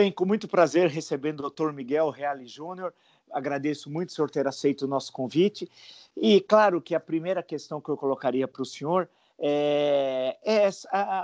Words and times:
Bem, 0.00 0.10
com 0.10 0.24
muito 0.24 0.48
prazer 0.48 0.88
recebendo 0.88 1.40
o 1.40 1.50
Dr. 1.50 1.74
Miguel 1.74 2.08
Reale 2.08 2.46
Júnior. 2.46 2.94
Agradeço 3.30 3.90
muito 3.90 4.08
o 4.08 4.12
senhor 4.12 4.30
ter 4.30 4.48
aceito 4.48 4.86
o 4.86 4.88
nosso 4.88 5.12
convite. 5.12 5.70
E 6.16 6.40
claro 6.40 6.80
que 6.80 6.94
a 6.94 6.98
primeira 6.98 7.42
questão 7.42 7.82
que 7.82 7.90
eu 7.90 7.98
colocaria 7.98 8.48
para 8.48 8.62
o 8.62 8.64
senhor 8.64 9.10
é, 9.38 10.38
é 10.42 10.70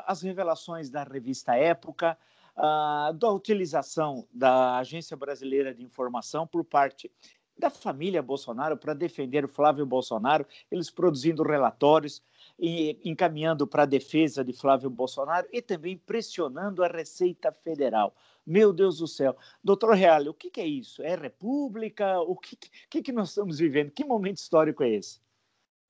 as 0.07 0.21
revelações 0.21 0.91
da 0.91 1.05
revista 1.05 1.57
Época, 1.57 2.19
da 2.55 3.31
utilização 3.31 4.29
da 4.31 4.77
Agência 4.77 5.17
Brasileira 5.17 5.73
de 5.73 5.83
Informação 5.83 6.47
por 6.47 6.63
parte 6.63 7.11
da 7.59 7.71
família 7.71 8.23
Bolsonaro 8.23 8.77
para 8.77 8.93
defender 8.93 9.43
o 9.43 9.49
Flávio 9.49 9.87
Bolsonaro, 9.87 10.47
eles 10.71 10.91
produzindo 10.91 11.43
relatórios 11.43 12.23
e 12.59 13.01
encaminhando 13.05 13.67
para 13.67 13.85
a 13.85 13.87
defesa 13.87 14.45
de 14.45 14.53
Flávio 14.53 14.91
Bolsonaro 14.91 15.47
e 15.51 15.63
também 15.63 15.97
pressionando 15.97 16.85
a 16.85 16.89
Receita 16.89 17.51
Federal. 17.51 18.15
Meu 18.47 18.73
Deus 18.73 18.99
do 18.99 19.09
céu. 19.09 19.37
Doutor 19.63 19.95
Real, 19.95 20.29
o 20.29 20.35
que, 20.35 20.51
que, 20.51 20.61
é 20.61 20.67
isso? 20.67 21.03
É 21.03 21.17
república? 21.17 22.21
O 22.21 22.37
que, 22.37 22.57
que, 22.89 23.03
que, 23.03 23.13
nós 23.13 23.31
estamos 23.31 23.59
vivendo? 23.59 23.91
Que 23.91 24.05
momento 24.05 24.37
histórico 24.37 24.85
é 24.85 24.91
esse? 24.91 25.21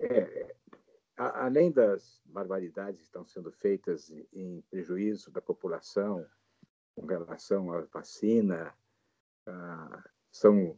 É, 0.00 0.54
além 1.16 1.70
das 1.70 2.20
barbaridades 2.24 3.00
que 3.00 3.06
estão 3.06 3.26
sendo 3.26 3.52
feitas 3.52 4.10
em 4.32 4.62
prejuízo 4.70 5.30
da 5.30 5.42
população 5.42 6.26
com 6.94 7.04
relação 7.04 7.72
à 7.72 7.82
vacina, 7.82 8.74
ah, 9.46 10.04
são 10.30 10.76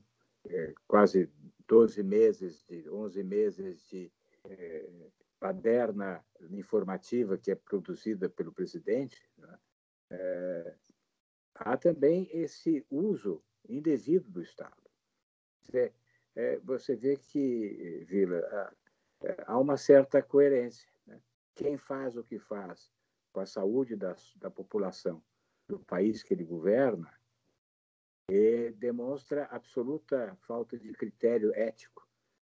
é, 0.49 0.75
quase 0.87 1.31
12 1.69 2.03
meses, 2.03 2.65
de 2.69 2.89
11 2.91 3.23
meses 3.23 3.87
de 3.89 4.11
é, 4.45 4.91
baderna 5.41 6.25
informativa 6.51 7.39
que 7.39 7.51
é 7.51 7.55
produzida 7.55 8.29
pelo 8.29 8.53
presidente, 8.53 9.21
né? 9.37 9.59
é, 10.11 10.75
há 11.59 11.77
também 11.77 12.29
esse 12.33 12.85
uso 12.91 13.43
indevido 13.69 14.31
do 14.31 14.43
Estado. 14.43 14.77
É, 15.73 15.93
é, 16.35 16.59
você 16.61 16.97
vê 16.97 17.17
que, 17.17 18.05
Vila, 18.09 18.39
há, 18.39 18.75
é, 19.25 19.45
há 19.47 19.59
uma 19.59 19.77
certa 19.77 20.23
coerência. 20.23 20.89
Né? 21.07 21.21
Quem 21.55 21.77
faz 21.77 22.17
o 22.17 22.25
que 22.25 22.39
faz 22.39 22.91
com 23.33 23.41
a 23.41 23.47
saúde 23.47 23.97
da, 23.97 24.17
da 24.37 24.51
população 24.51 25.23
do 25.67 25.79
país 25.79 26.23
que 26.23 26.33
ele 26.33 26.45
governa 26.45 27.13
e 28.31 28.71
demonstra 28.73 29.45
absoluta 29.47 30.37
falta 30.47 30.79
de 30.79 30.93
critério 30.93 31.53
ético, 31.55 32.07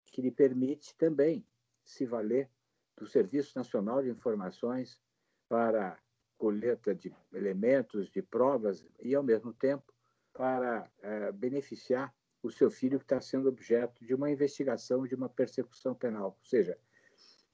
que 0.05 0.21
lhe 0.21 0.31
permite 0.31 0.95
também 0.97 1.45
se 1.83 2.05
valer 2.05 2.49
do 2.97 3.07
Serviço 3.07 3.57
Nacional 3.57 4.01
de 4.01 4.09
Informações 4.09 5.01
para 5.47 5.97
coleta 6.41 6.95
de 6.95 7.13
elementos, 7.31 8.09
de 8.09 8.19
provas 8.19 8.83
e, 8.99 9.13
ao 9.13 9.21
mesmo 9.21 9.53
tempo, 9.53 9.93
para 10.33 10.91
é, 11.03 11.31
beneficiar 11.31 12.11
o 12.41 12.49
seu 12.49 12.71
filho 12.71 12.97
que 12.97 13.05
está 13.05 13.21
sendo 13.21 13.47
objeto 13.47 14.03
de 14.03 14.15
uma 14.15 14.31
investigação, 14.31 15.05
de 15.05 15.13
uma 15.13 15.29
persecução 15.29 15.93
penal. 15.93 16.35
Ou 16.39 16.43
seja, 16.43 16.75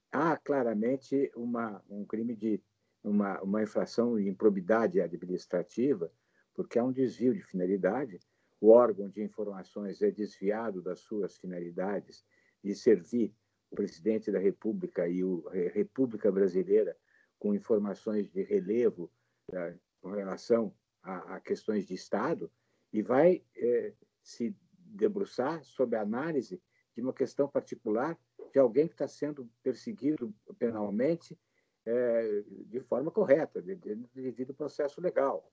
há 0.09 0.37
claramente 0.37 1.29
uma, 1.35 1.83
um 1.89 2.05
crime 2.05 2.33
de 2.33 2.63
uma, 3.03 3.41
uma 3.41 3.61
infração 3.61 4.15
de 4.15 4.29
improbidade 4.29 5.01
administrativa 5.01 6.09
porque 6.53 6.79
há 6.79 6.83
um 6.85 6.93
desvio 6.93 7.35
de 7.35 7.43
finalidade, 7.43 8.21
o 8.61 8.69
órgão 8.69 9.09
de 9.09 9.21
informações 9.21 10.01
é 10.01 10.09
desviado 10.09 10.81
das 10.81 11.01
suas 11.01 11.37
finalidades 11.37 12.23
de 12.63 12.73
servir 12.73 13.35
o 13.69 13.75
presidente 13.75 14.31
da 14.31 14.39
República 14.39 15.09
e 15.09 15.21
a 15.21 15.73
República 15.73 16.31
Brasileira 16.31 16.95
com 17.39 17.53
informações 17.53 18.29
de 18.31 18.43
relevo 18.43 19.11
né, 19.51 19.79
com 20.01 20.09
relação 20.09 20.73
a, 21.01 21.35
a, 21.35 21.39
questões 21.39 21.85
de 21.85 21.93
Estado 21.93 22.51
e 22.91 23.01
vai 23.01 23.43
é, 23.55 23.93
se 24.21 24.55
debruçar 24.77 25.63
sobre 25.63 25.97
a 25.97 26.01
análise 26.01 26.61
de 26.95 27.01
uma 27.01 27.13
questão 27.13 27.47
particular 27.47 28.17
de 28.51 28.59
alguém 28.59 28.87
que 28.87 28.93
está 28.93 29.07
sendo 29.07 29.49
perseguido 29.61 30.33
penalmente 30.57 31.37
é, 31.85 32.43
de 32.65 32.79
forma 32.81 33.11
correta, 33.11 33.61
devido 33.61 34.49
ao 34.49 34.55
processo 34.55 34.99
legal. 34.99 35.51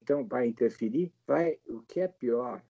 Então, 0.00 0.26
vai 0.26 0.46
interferir, 0.46 1.12
vai, 1.26 1.58
o 1.68 1.82
que 1.82 2.00
é 2.00 2.08
pior, 2.08 2.64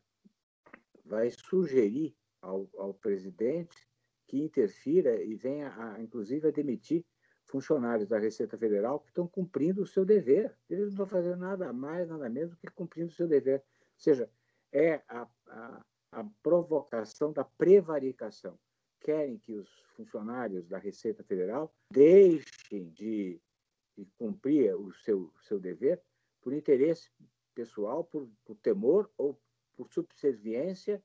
vai 1.05 1.31
sugerir 1.31 2.15
ao, 2.41 2.69
ao 2.77 2.95
presidente 2.95 3.89
que 4.27 4.39
interfira 4.39 5.23
e 5.23 5.35
venha, 5.35 5.73
a, 5.75 6.01
inclusive, 6.01 6.49
a 6.49 6.51
demitir 6.51 7.05
funcionários 7.53 8.09
da 8.09 8.19
Receita 8.19 8.57
Federal 8.57 8.99
que 8.99 9.09
estão 9.09 9.29
cumprindo 9.29 9.83
o 9.83 9.87
seu 9.87 10.07
dever. 10.07 10.57
Eles 10.71 10.85
não 10.85 10.91
estão 10.93 11.07
fazendo 11.07 11.37
nada 11.37 11.71
mais, 11.71 12.09
nada 12.09 12.27
menos 12.31 12.53
do 12.53 12.57
que 12.57 12.67
cumprindo 12.69 13.11
o 13.11 13.15
seu 13.15 13.29
dever. 13.29 13.61
Ou 13.61 14.01
seja, 14.01 14.31
é 14.73 15.03
a, 15.07 15.29
a, 15.49 15.85
a 16.13 16.25
provocação 16.43 17.31
da 17.31 17.45
prevaricação. 17.45 18.59
Querem 19.01 19.39
que 19.39 19.53
os 19.53 19.69
funcionários 19.95 20.67
da 20.67 20.79
Receita 20.79 21.23
Federal 21.25 21.71
deixem 21.91 22.89
de, 22.89 23.39
de 23.99 24.07
cumprir 24.17 24.75
o 24.75 24.91
seu, 24.95 25.31
seu 25.43 25.61
dever 25.61 26.01
por 26.41 26.55
interesse 26.55 27.11
pessoal, 27.55 28.03
por, 28.03 28.27
por 28.47 28.57
temor 28.57 29.11
ou 29.19 29.39
por 29.77 29.93
subserviência 29.93 31.03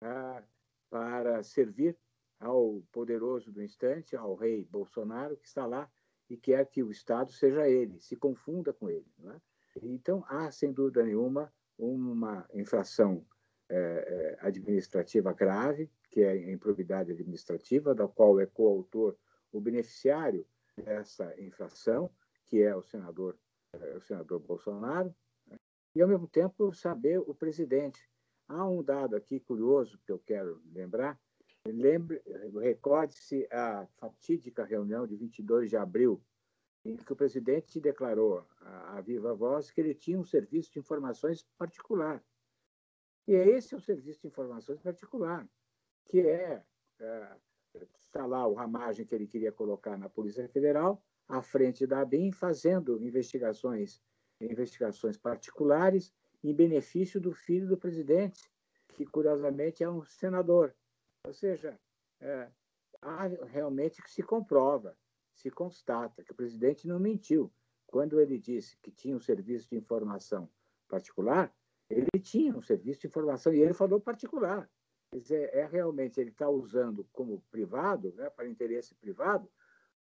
ah, 0.00 0.42
para 0.90 1.40
servir 1.44 1.96
ao 2.38 2.82
poderoso 2.92 3.52
do 3.52 3.62
instante, 3.62 4.16
ao 4.16 4.34
rei 4.34 4.64
Bolsonaro, 4.64 5.36
que 5.36 5.46
está 5.46 5.66
lá 5.66 5.90
e 6.28 6.36
quer 6.36 6.66
que 6.66 6.82
o 6.82 6.90
Estado 6.90 7.32
seja 7.32 7.68
ele, 7.68 7.98
se 8.00 8.16
confunda 8.16 8.72
com 8.72 8.88
ele. 8.88 9.06
É? 9.24 9.40
Então, 9.82 10.24
há, 10.28 10.50
sem 10.50 10.72
dúvida 10.72 11.02
nenhuma, 11.02 11.52
uma 11.78 12.46
infração 12.52 13.24
é, 13.68 14.36
administrativa 14.40 15.32
grave, 15.32 15.90
que 16.10 16.22
é 16.22 16.30
a 16.30 16.50
improbidade 16.50 17.12
administrativa, 17.12 17.94
da 17.94 18.08
qual 18.08 18.40
é 18.40 18.46
coautor 18.46 19.16
o 19.52 19.60
beneficiário 19.60 20.46
dessa 20.76 21.34
infração, 21.40 22.10
que 22.46 22.62
é 22.62 22.74
o 22.74 22.82
senador 22.82 23.38
é, 23.72 23.96
o 23.96 24.00
senador 24.00 24.40
Bolsonaro, 24.40 25.14
né? 25.46 25.58
e, 25.94 26.00
ao 26.00 26.08
mesmo 26.08 26.26
tempo, 26.26 26.72
saber 26.72 27.18
o 27.18 27.34
presidente. 27.34 28.00
Há 28.46 28.66
um 28.66 28.82
dado 28.82 29.14
aqui 29.14 29.40
curioso 29.40 29.98
que 30.06 30.10
eu 30.10 30.18
quero 30.18 30.62
lembrar. 30.72 31.20
Lembre, 31.72 32.22
recorde-se 32.60 33.48
a 33.50 33.86
fatídica 33.96 34.64
reunião 34.64 35.06
de 35.06 35.16
22 35.16 35.70
de 35.70 35.76
abril, 35.76 36.22
em 36.84 36.96
que 36.96 37.12
o 37.12 37.16
presidente 37.16 37.80
declarou 37.80 38.46
à 38.60 39.00
viva 39.00 39.34
voz 39.34 39.70
que 39.70 39.80
ele 39.80 39.94
tinha 39.94 40.18
um 40.18 40.24
serviço 40.24 40.72
de 40.72 40.78
informações 40.78 41.42
particular. 41.58 42.24
E 43.26 43.32
esse 43.32 43.74
é 43.74 43.76
o 43.76 43.80
serviço 43.80 44.22
de 44.22 44.28
informações 44.28 44.80
particular, 44.80 45.46
que 46.06 46.20
é, 46.20 46.62
é 47.00 47.36
está 48.00 48.24
lá 48.26 48.46
o 48.46 48.54
ramagem 48.54 49.04
que 49.04 49.14
ele 49.14 49.26
queria 49.26 49.52
colocar 49.52 49.96
na 49.96 50.08
Polícia 50.08 50.48
Federal, 50.48 51.02
à 51.28 51.42
frente 51.42 51.86
da 51.86 52.00
ABIN, 52.00 52.32
fazendo 52.32 53.02
investigações, 53.02 54.00
investigações 54.40 55.16
particulares 55.16 56.12
em 56.42 56.54
benefício 56.54 57.20
do 57.20 57.32
filho 57.32 57.68
do 57.68 57.76
presidente, 57.76 58.50
que 58.88 59.04
curiosamente 59.04 59.82
é 59.82 59.90
um 59.90 60.04
senador. 60.04 60.74
Ou 61.28 61.34
seja, 61.34 61.78
é, 62.22 62.48
há 63.02 63.26
realmente 63.26 64.02
que 64.02 64.10
se 64.10 64.22
comprova, 64.22 64.96
se 65.34 65.50
constata 65.50 66.24
que 66.24 66.32
o 66.32 66.34
presidente 66.34 66.88
não 66.88 66.98
mentiu. 66.98 67.52
Quando 67.86 68.18
ele 68.18 68.38
disse 68.38 68.78
que 68.78 68.90
tinha 68.90 69.14
um 69.14 69.20
serviço 69.20 69.68
de 69.68 69.76
informação 69.76 70.48
particular, 70.88 71.54
ele 71.90 72.08
tinha 72.18 72.56
um 72.56 72.62
serviço 72.62 73.02
de 73.02 73.08
informação 73.08 73.52
e 73.52 73.60
ele 73.60 73.74
falou 73.74 74.00
particular. 74.00 74.70
Quer 75.12 75.20
dizer, 75.20 75.50
é 75.54 75.66
realmente 75.66 76.18
ele 76.18 76.30
está 76.30 76.48
usando 76.48 77.06
como 77.12 77.42
privado, 77.50 78.14
né, 78.14 78.30
para 78.30 78.48
interesse 78.48 78.94
privado, 78.94 79.50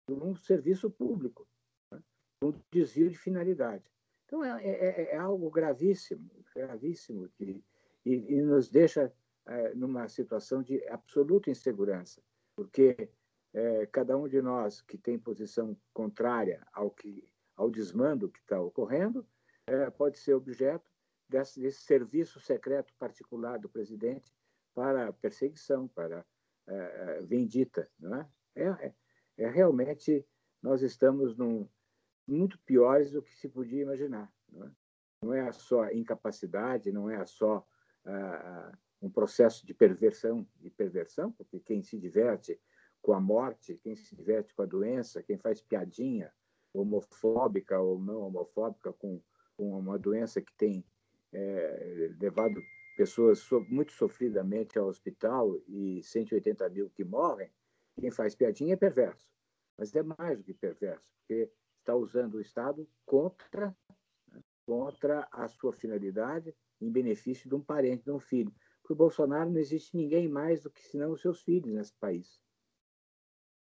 um 0.09 0.33
serviço 0.33 0.89
público, 0.89 1.45
né? 1.91 2.01
um 2.41 2.53
desvio 2.71 3.09
de 3.09 3.17
finalidade. 3.17 3.83
Então, 4.25 4.45
é, 4.45 4.63
é, 4.63 4.71
é, 4.71 5.15
é 5.15 5.17
algo 5.17 5.49
gravíssimo, 5.49 6.29
gravíssimo, 6.55 7.27
que, 7.35 7.61
e, 8.05 8.13
e 8.13 8.41
nos 8.41 8.69
deixa 8.69 9.13
é, 9.47 9.73
numa 9.73 10.07
situação 10.07 10.61
de 10.61 10.85
absoluta 10.87 11.49
insegurança, 11.49 12.21
porque 12.55 13.09
é, 13.53 13.85
cada 13.87 14.17
um 14.17 14.27
de 14.27 14.41
nós 14.41 14.81
que 14.81 14.97
tem 14.97 15.17
posição 15.17 15.77
contrária 15.93 16.65
ao, 16.73 16.91
que, 16.91 17.27
ao 17.55 17.69
desmando 17.69 18.29
que 18.29 18.39
está 18.39 18.61
ocorrendo 18.61 19.27
é, 19.65 19.89
pode 19.89 20.19
ser 20.19 20.33
objeto 20.33 20.89
desse, 21.29 21.59
desse, 21.59 21.81
serviço 21.81 22.39
secreto 22.39 22.93
particular 22.99 23.57
do 23.57 23.69
presidente 23.69 24.33
para 24.73 25.11
perseguição, 25.13 25.87
para 25.87 26.25
vendita. 27.25 27.89
Não 27.97 28.15
é? 28.15 28.29
é 28.55 28.93
é 29.37 29.47
realmente 29.47 30.25
nós 30.61 30.81
estamos 30.81 31.37
num, 31.37 31.69
muito 32.27 32.59
piores 32.59 33.11
do 33.11 33.21
que 33.21 33.35
se 33.35 33.47
podia 33.47 33.83
imaginar. 33.83 34.31
Não 34.49 34.65
é, 34.65 34.71
não 35.21 35.33
é 35.33 35.51
só 35.51 35.89
incapacidade, 35.91 36.91
não 36.91 37.09
é 37.09 37.23
só 37.25 37.65
ah, 38.05 38.77
um 39.01 39.09
processo 39.09 39.65
de 39.65 39.73
perversão, 39.73 40.47
de 40.59 40.69
perversão, 40.69 41.31
porque 41.31 41.59
quem 41.59 41.81
se 41.81 41.97
diverte 41.97 42.59
com 43.01 43.13
a 43.13 43.19
morte, 43.19 43.79
quem 43.83 43.95
se 43.95 44.15
diverte 44.15 44.53
com 44.53 44.63
a 44.63 44.65
doença, 44.65 45.23
quem 45.23 45.37
faz 45.37 45.61
piadinha 45.61 46.33
homofóbica 46.73 47.79
ou 47.79 47.99
não 47.99 48.21
homofóbica 48.21 48.91
com 48.93 49.21
com 49.57 49.77
uma 49.77 49.97
doença 49.97 50.39
que 50.39 50.53
tem 50.55 50.85
é, 51.33 52.11
levado 52.21 52.61
pessoas 52.95 53.39
so, 53.39 53.59
muito 53.69 53.91
sofridamente 53.91 54.77
ao 54.77 54.87
hospital 54.87 55.59
e 55.67 56.01
180 56.03 56.69
mil 56.69 56.89
que 56.91 57.03
morrem, 57.03 57.51
quem 57.99 58.11
faz 58.11 58.35
piadinha 58.35 58.73
é 58.73 58.77
perverso. 58.77 59.27
Mas 59.77 59.95
é 59.95 60.03
mais 60.03 60.37
do 60.37 60.43
que 60.43 60.53
perverso, 60.53 61.03
porque 61.19 61.51
está 61.79 61.95
usando 61.95 62.35
o 62.35 62.41
Estado 62.41 62.87
contra, 63.05 63.75
contra 64.65 65.27
a 65.31 65.47
sua 65.47 65.73
finalidade, 65.73 66.55
em 66.79 66.91
benefício 66.91 67.49
de 67.49 67.55
um 67.55 67.61
parente, 67.61 68.05
de 68.05 68.11
um 68.11 68.19
filho. 68.19 68.53
Para 68.87 68.93
o 68.93 68.97
Bolsonaro 68.97 69.49
não 69.49 69.59
existe 69.59 69.97
ninguém 69.97 70.29
mais 70.29 70.63
do 70.63 70.69
que 70.69 70.81
senão 70.81 71.11
os 71.11 71.21
seus 71.21 71.41
filhos 71.41 71.73
nesse 71.73 71.93
país. 71.99 72.39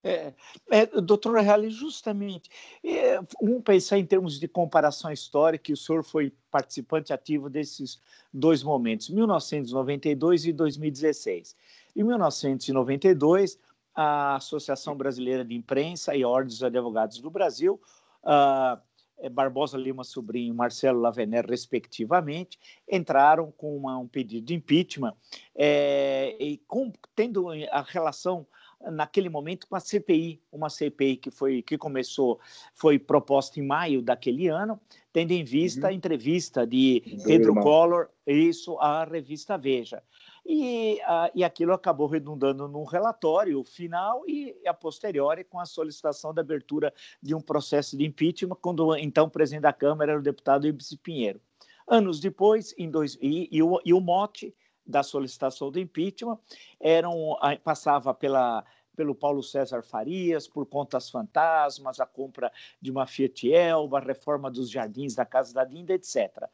É, 0.04 0.32
é, 0.70 0.86
doutor 1.00 1.34
Reale, 1.34 1.68
justamente, 1.68 2.48
é, 2.84 3.18
vamos 3.42 3.64
pensar 3.64 3.98
em 3.98 4.06
termos 4.06 4.38
de 4.38 4.46
comparação 4.46 5.10
histórica, 5.10 5.72
o 5.72 5.76
senhor 5.76 6.04
foi 6.04 6.32
participante 6.48 7.12
ativo 7.12 7.50
desses 7.50 8.00
dois 8.32 8.62
momentos, 8.62 9.10
1992 9.10 10.46
e 10.46 10.52
2016. 10.52 11.56
Em 11.96 12.04
1992, 12.04 13.58
a 13.92 14.36
Associação 14.36 14.96
Brasileira 14.96 15.44
de 15.44 15.56
Imprensa 15.56 16.14
e 16.14 16.22
a 16.22 16.28
Ordem 16.28 16.50
dos 16.50 16.62
Advogados 16.62 17.18
do 17.18 17.28
Brasil, 17.28 17.80
uh, 18.22 18.80
Barbosa 19.30 19.78
Lima 19.78 20.04
Sobrinho 20.04 20.52
e 20.52 20.56
Marcelo 20.56 21.00
Lavener, 21.00 21.46
respectivamente, 21.46 22.58
entraram 22.90 23.52
com 23.56 23.76
uma, 23.76 23.98
um 23.98 24.06
pedido 24.06 24.46
de 24.46 24.54
impeachment, 24.54 25.14
é, 25.54 26.36
e 26.38 26.58
com, 26.66 26.92
tendo 27.14 27.48
a 27.70 27.82
relação 27.82 28.46
naquele 28.90 29.28
momento 29.28 29.66
com 29.66 29.74
a 29.74 29.80
CPI, 29.80 30.40
uma 30.52 30.68
CPI 30.68 31.16
que 31.16 31.30
foi 31.30 31.62
que 31.62 31.78
começou, 31.78 32.38
foi 32.74 32.98
proposta 32.98 33.58
em 33.58 33.66
maio 33.66 34.02
daquele 34.02 34.48
ano, 34.48 34.78
tendo 35.12 35.32
em 35.32 35.42
vista 35.42 35.82
uhum. 35.82 35.86
a 35.88 35.92
entrevista 35.92 36.66
de 36.66 37.02
Pedro 37.24 37.54
Collor, 37.54 38.08
isso, 38.26 38.78
à 38.78 39.04
revista 39.04 39.56
Veja. 39.56 40.02
E, 40.48 41.00
a, 41.02 41.30
e 41.34 41.42
aquilo 41.42 41.72
acabou 41.72 42.06
redundando 42.06 42.68
num 42.68 42.84
relatório 42.84 43.64
final 43.64 44.22
e, 44.28 44.56
a 44.64 44.72
posteriori 44.72 45.42
com 45.42 45.58
a 45.58 45.66
solicitação 45.66 46.32
da 46.32 46.40
abertura 46.40 46.94
de 47.20 47.34
um 47.34 47.40
processo 47.40 47.96
de 47.96 48.04
impeachment, 48.04 48.56
quando 48.60 48.94
então 48.96 49.26
o 49.26 49.30
presidente 49.30 49.62
da 49.62 49.72
Câmara 49.72 50.12
era 50.12 50.20
o 50.20 50.22
deputado 50.22 50.66
Ibsen 50.66 50.98
Pinheiro. 50.98 51.40
Anos 51.88 52.20
depois, 52.20 52.74
em 52.78 52.88
dois, 52.88 53.18
e, 53.20 53.48
e, 53.50 53.62
o, 53.62 53.80
e 53.84 53.92
o 53.92 54.00
mote 54.00 54.54
da 54.86 55.02
solicitação 55.02 55.70
do 55.70 55.80
impeachment 55.80 56.38
eram, 56.80 57.36
passava 57.64 58.14
pela, 58.14 58.64
pelo 58.96 59.14
Paulo 59.14 59.42
César 59.42 59.82
Farias, 59.82 60.48
por 60.48 60.64
contas 60.66 61.10
fantasmas, 61.10 62.00
a 62.00 62.06
compra 62.06 62.50
de 62.80 62.90
uma 62.90 63.06
Fiat 63.06 63.52
Elba, 63.52 63.98
a 63.98 64.02
reforma 64.02 64.50
dos 64.50 64.70
jardins 64.70 65.14
da 65.14 65.26
Casa 65.26 65.52
da 65.52 65.64
Dinda, 65.64 65.92
etc. 65.92 66.48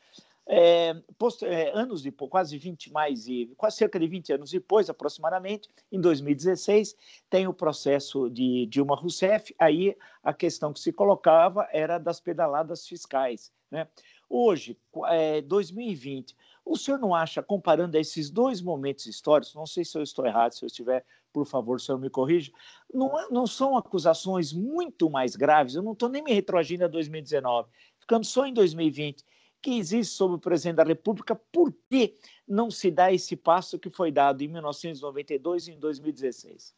É, 0.55 0.93
posto, 1.17 1.47
é, 1.47 1.71
anos 1.71 2.03
depois, 2.03 2.31
quase 2.31 2.59
20 2.59 2.93
mais 2.93 3.27
e 3.27 3.51
quase 3.57 3.79
cerca 3.79 3.99
de 3.99 4.07
20 4.07 4.35
anos 4.35 4.51
depois, 4.51 4.91
aproximadamente, 4.91 5.67
em 5.91 5.99
2016, 5.99 6.95
tem 7.31 7.47
o 7.47 7.55
processo 7.55 8.29
de 8.29 8.67
Dilma 8.67 8.95
Rousseff. 8.95 9.55
Aí 9.59 9.97
a 10.23 10.35
questão 10.35 10.71
que 10.71 10.79
se 10.79 10.93
colocava 10.93 11.67
era 11.73 11.97
das 11.97 12.21
pedaladas 12.21 12.87
fiscais. 12.87 13.51
Né? 13.71 13.89
Hoje, 14.29 14.77
é, 15.07 15.41
2020, 15.41 16.37
o 16.67 16.77
senhor 16.77 16.99
não 16.99 17.15
acha, 17.15 17.43
comparando 17.43 17.97
esses 17.97 18.29
dois 18.29 18.61
momentos 18.61 19.07
históricos, 19.07 19.55
não 19.55 19.67
sei 19.67 19.87
se 19.87 19.97
eu 19.97 20.03
estou 20.03 20.27
errado, 20.27 20.53
se 20.53 20.63
eu 20.63 20.67
estiver, 20.67 21.03
por 21.33 21.47
favor, 21.47 21.77
o 21.77 21.81
senhor 21.81 21.97
me 21.97 22.11
corrija, 22.11 22.53
não, 22.93 23.19
é, 23.19 23.27
não 23.31 23.47
são 23.47 23.75
acusações 23.75 24.53
muito 24.53 25.09
mais 25.09 25.35
graves, 25.35 25.77
eu 25.77 25.83
não 25.83 25.93
estou 25.93 26.11
nem 26.11 26.23
me 26.23 26.35
retroagindo 26.35 26.85
a 26.85 26.89
2019, 26.89 27.71
ficando 27.99 28.27
só 28.27 28.45
em 28.45 28.53
2020, 28.53 29.25
que 29.63 29.79
existe 29.79 30.15
sobre 30.15 30.37
o 30.37 30.41
presidente 30.41 30.77
da 30.77 30.85
República, 30.85 31.35
por 31.35 31.73
que 31.89 32.19
não 32.47 32.71
se 32.71 32.91
dá 32.91 33.13
esse 33.13 33.37
passo 33.37 33.79
que 33.79 33.89
foi 33.89 34.11
dado 34.11 34.43
em 34.43 34.49
1992 34.49 35.69
e 35.69 35.73
em 35.73 35.79
2016? 35.79 36.75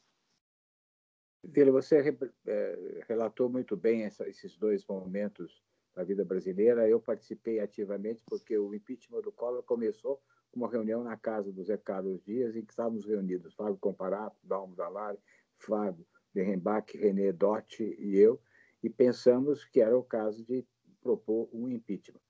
Vila, 1.42 1.72
você 1.72 2.16
é, 2.46 3.04
relatou 3.08 3.48
muito 3.48 3.76
bem 3.76 4.02
essa, 4.02 4.28
esses 4.28 4.56
dois 4.56 4.86
momentos 4.86 5.62
da 5.94 6.02
vida 6.02 6.25
brasileira. 6.25 6.88
Eu 6.88 7.00
participei 7.00 7.60
ativamente 7.60 8.22
porque 8.26 8.56
o 8.58 8.75
impeachment 8.75 9.22
do 9.22 9.32
Collor 9.32 9.62
começou 9.62 10.22
com 10.50 10.60
uma 10.60 10.70
reunião 10.70 11.02
na 11.02 11.16
casa 11.16 11.52
do 11.52 11.64
Zé 11.64 11.76
Carlos 11.76 12.22
Dias, 12.25 12.56
em 12.56 12.64
que 12.64 12.72
estávamos 12.72 13.04
reunidos 13.04 13.54
Fábio 13.54 13.76
Comparato, 13.76 14.37
Dalmo 14.42 14.75
Dalari, 14.75 15.19
Fábio 15.58 16.06
Berrembach, 16.32 16.96
René 16.96 17.32
Dotti 17.32 17.96
e 17.98 18.16
eu, 18.16 18.40
e 18.82 18.90
pensamos 18.90 19.64
que 19.64 19.80
era 19.80 19.96
o 19.96 20.02
caso 20.02 20.44
de 20.44 20.64
propor 21.00 21.48
um 21.52 21.69
impeachment. 21.69 22.20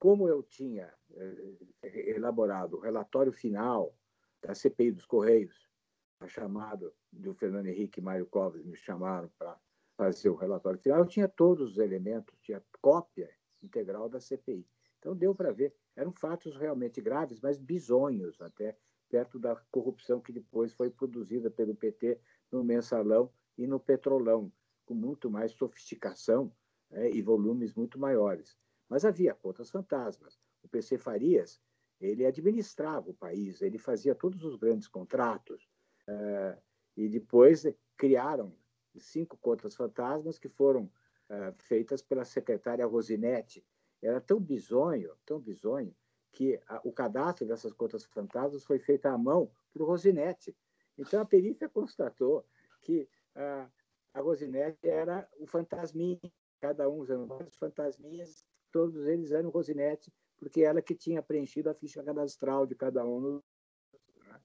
Como 0.00 0.26
eu 0.26 0.42
tinha 0.42 0.90
eh, 1.12 2.10
elaborado 2.16 2.78
o 2.78 2.80
relatório 2.80 3.30
final 3.30 3.94
da 4.40 4.54
CPI 4.54 4.92
dos 4.92 5.04
Correios, 5.04 5.68
a 6.20 6.26
chamada 6.26 6.90
do 7.12 7.34
Fernando 7.34 7.66
Henrique 7.66 8.00
e 8.00 8.02
Mário 8.02 8.24
Covas 8.24 8.64
me 8.64 8.74
chamaram 8.74 9.30
para 9.38 9.60
fazer 9.98 10.30
o 10.30 10.34
relatório 10.34 10.80
final, 10.80 11.00
eu 11.00 11.06
tinha 11.06 11.28
todos 11.28 11.72
os 11.72 11.78
elementos, 11.78 12.34
tinha 12.40 12.64
cópia 12.80 13.28
integral 13.62 14.08
da 14.08 14.18
CPI. 14.18 14.66
Então 14.98 15.14
deu 15.14 15.34
para 15.34 15.52
ver, 15.52 15.74
eram 15.94 16.12
fatos 16.12 16.56
realmente 16.56 16.98
graves, 17.02 17.38
mas 17.38 17.58
bizonhos 17.58 18.40
até, 18.40 18.78
perto 19.10 19.38
da 19.38 19.54
corrupção 19.70 20.18
que 20.18 20.32
depois 20.32 20.72
foi 20.72 20.88
produzida 20.88 21.50
pelo 21.50 21.74
PT 21.74 22.18
no 22.50 22.64
mensalão 22.64 23.30
e 23.58 23.66
no 23.66 23.78
petrolão, 23.78 24.50
com 24.86 24.94
muito 24.94 25.30
mais 25.30 25.52
sofisticação 25.52 26.50
né, 26.88 27.10
e 27.10 27.20
volumes 27.20 27.74
muito 27.74 27.98
maiores. 27.98 28.56
Mas 28.90 29.04
havia 29.04 29.32
contas 29.32 29.70
fantasmas. 29.70 30.38
O 30.64 30.68
PC 30.68 30.98
Farias, 30.98 31.62
ele 32.00 32.26
administrava 32.26 33.08
o 33.08 33.14
país, 33.14 33.62
ele 33.62 33.78
fazia 33.78 34.16
todos 34.16 34.42
os 34.42 34.56
grandes 34.56 34.88
contratos, 34.88 35.68
uh, 36.08 36.60
e 36.96 37.08
depois 37.08 37.64
criaram 37.96 38.52
cinco 38.98 39.38
contas 39.38 39.76
fantasmas 39.76 40.38
que 40.40 40.48
foram 40.48 40.84
uh, 40.84 41.54
feitas 41.58 42.02
pela 42.02 42.24
secretária 42.24 42.84
Rosinete. 42.84 43.64
Era 44.02 44.20
tão 44.20 44.40
bizonho, 44.40 45.16
tão 45.24 45.38
bizonho, 45.38 45.94
que 46.32 46.60
a, 46.66 46.80
o 46.84 46.92
cadastro 46.92 47.46
dessas 47.46 47.72
contas 47.72 48.04
fantasmas 48.04 48.64
foi 48.64 48.80
feito 48.80 49.06
à 49.06 49.16
mão 49.16 49.52
por 49.72 49.86
Rosinete. 49.86 50.56
Então, 50.98 51.20
a 51.20 51.24
perícia 51.24 51.68
constatou 51.68 52.44
que 52.82 53.08
uh, 53.36 53.70
a 54.12 54.20
Rosinete 54.20 54.88
era 54.88 55.28
o 55.38 55.46
fantasminha, 55.46 56.20
cada 56.60 56.88
um 56.88 56.98
usando 56.98 57.26
vários 57.26 57.56
fantasminhas, 57.56 58.44
todos 58.70 59.06
eles 59.06 59.30
eram 59.32 59.50
Rosinete, 59.50 60.12
porque 60.38 60.62
ela 60.62 60.80
que 60.80 60.94
tinha 60.94 61.22
preenchido 61.22 61.68
a 61.68 61.74
ficha 61.74 62.02
cadastral 62.02 62.66
de 62.66 62.74
cada 62.74 63.04
um. 63.04 63.42
Né? 64.16 64.40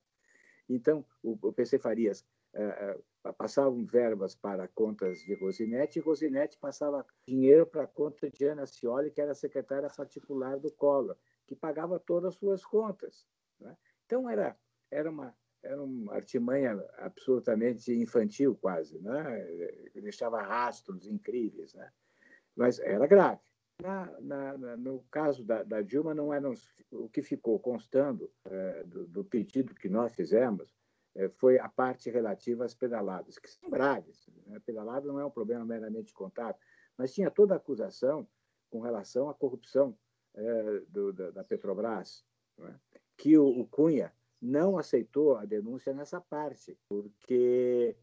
Então, 0.70 1.06
o, 1.24 1.54
PC 1.54 1.80
Farias 1.80 2.26
uh, 2.54 3.34
passavam 3.34 3.86
verbas 3.86 4.36
para 4.36 4.68
contas 4.68 5.20
de 5.20 5.34
Rosinete 5.36 6.00
e 6.00 6.02
Rosinete 6.02 6.58
passava 6.58 7.06
dinheiro 7.26 7.66
para 7.66 7.84
a 7.84 7.88
conta 7.88 8.30
de 8.30 8.46
Ana 8.46 8.66
Cioli, 8.66 9.12
que 9.12 9.22
era 9.22 9.34
secretária 9.34 9.90
particular 9.90 10.60
do 10.60 10.72
Collor, 10.72 11.18
que 11.48 11.56
pagava 11.56 12.00
todas 12.00 12.34
as 12.34 12.40
suas 12.40 12.66
contas. 12.66 13.26
Né? 13.60 13.76
Então, 14.06 14.30
era, 14.30 14.58
era, 14.92 15.10
uma, 15.10 15.36
era 15.64 15.82
uma 15.82 16.14
artimanha 16.14 16.84
absolutamente 16.98 17.94
infantil, 17.94 18.56
quase. 18.56 19.00
Né? 19.00 19.92
Deixava 19.96 20.42
rastros 20.42 21.08
incríveis, 21.08 21.74
né? 21.74 21.92
mas 22.56 22.80
era 22.80 23.08
grave. 23.08 23.42
Na, 23.82 24.10
na, 24.22 24.78
no 24.78 25.04
caso 25.12 25.44
da, 25.44 25.62
da, 25.62 25.82
Dilma, 25.82 26.14
não 26.14 26.34
era 26.34 26.50
o 26.92 27.10
que 27.10 27.22
ficou 27.22 27.60
constando 27.60 28.32
é, 28.46 28.84
do, 28.86 29.06
do 29.08 29.24
pedido 29.24 29.76
que 29.76 29.90
nós 29.90 30.14
fizemos 30.14 30.74
é, 31.16 31.30
foi 31.30 31.58
a 31.58 31.70
parte 31.70 32.10
relativa 32.10 32.66
às 32.66 32.74
pedaladas, 32.74 33.40
que 33.40 33.50
são 33.50 33.70
graves. 33.70 34.30
Né? 34.48 34.60
Pedalada 34.66 35.08
não 35.08 35.20
é 35.20 35.26
um 35.26 35.32
problema 35.32 35.66
meramente 35.66 36.14
contábil, 36.14 36.60
mas 36.98 37.14
tinha 37.14 37.32
toda 37.32 37.54
a 37.54 37.58
acusação 37.58 38.28
com 38.70 38.82
relação 38.82 39.30
à 39.30 39.34
corrupção 39.34 39.98
é, 40.34 40.80
do, 40.90 41.14
da, 41.14 41.32
da, 41.32 41.44
Petrobras, 41.44 42.26
é? 42.60 42.74
que 43.18 43.38
o, 43.38 43.48
o, 43.48 43.66
Cunha 43.66 44.14
não 44.42 44.78
aceitou 44.78 45.38
a 45.38 45.46
denúncia 45.46 45.94
nessa 45.94 46.20
parte, 46.20 46.78
porque 46.90 47.96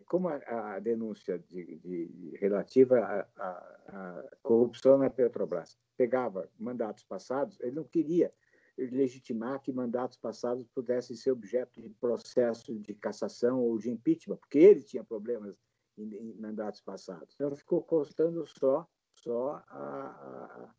como 0.00 0.28
a, 0.28 0.74
a 0.74 0.78
denúncia 0.78 1.38
de, 1.38 1.76
de, 1.76 2.36
relativa 2.40 3.28
à 3.36 4.24
corrupção 4.42 4.98
na 4.98 5.10
Petrobras 5.10 5.78
pegava 5.96 6.48
mandatos 6.58 7.04
passados, 7.04 7.58
ele 7.60 7.72
não 7.72 7.84
queria 7.84 8.32
legitimar 8.76 9.60
que 9.60 9.72
mandatos 9.72 10.16
passados 10.16 10.66
pudessem 10.74 11.16
ser 11.16 11.30
objeto 11.30 11.80
de 11.80 11.88
processo 11.90 12.74
de 12.78 12.94
cassação 12.94 13.60
ou 13.60 13.78
de 13.78 13.90
impeachment, 13.90 14.36
porque 14.36 14.58
ele 14.58 14.82
tinha 14.82 15.04
problemas 15.04 15.60
em, 15.96 16.12
em 16.14 16.34
mandatos 16.34 16.80
passados. 16.80 17.34
Então, 17.34 17.54
ficou 17.54 17.82
constando 17.82 18.44
só, 18.46 18.86
só 19.12 19.62
a, 19.68 20.74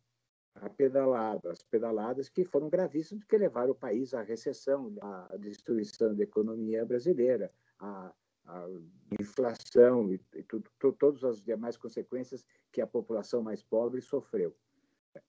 a, 0.56 0.66
a, 0.66 0.70
pedalada, 0.70 1.50
as 1.50 1.62
pedaladas 1.62 2.28
que 2.28 2.44
foram 2.44 2.68
gravíssimas, 2.68 3.24
porque 3.24 3.38
levaram 3.38 3.72
o 3.72 3.74
país 3.74 4.12
à 4.12 4.22
recessão, 4.22 4.94
à 5.00 5.36
destruição 5.38 6.14
da 6.14 6.22
economia 6.22 6.84
brasileira, 6.84 7.50
à, 7.78 8.12
à 8.46 8.66
inflação 9.20 10.12
e, 10.12 10.20
e 10.34 10.42
tudo, 10.42 10.70
todas 10.98 11.24
as 11.24 11.42
demais 11.42 11.76
consequências 11.76 12.46
que 12.72 12.80
a 12.80 12.86
população 12.86 13.42
mais 13.42 13.62
pobre 13.62 14.00
sofreu. 14.00 14.54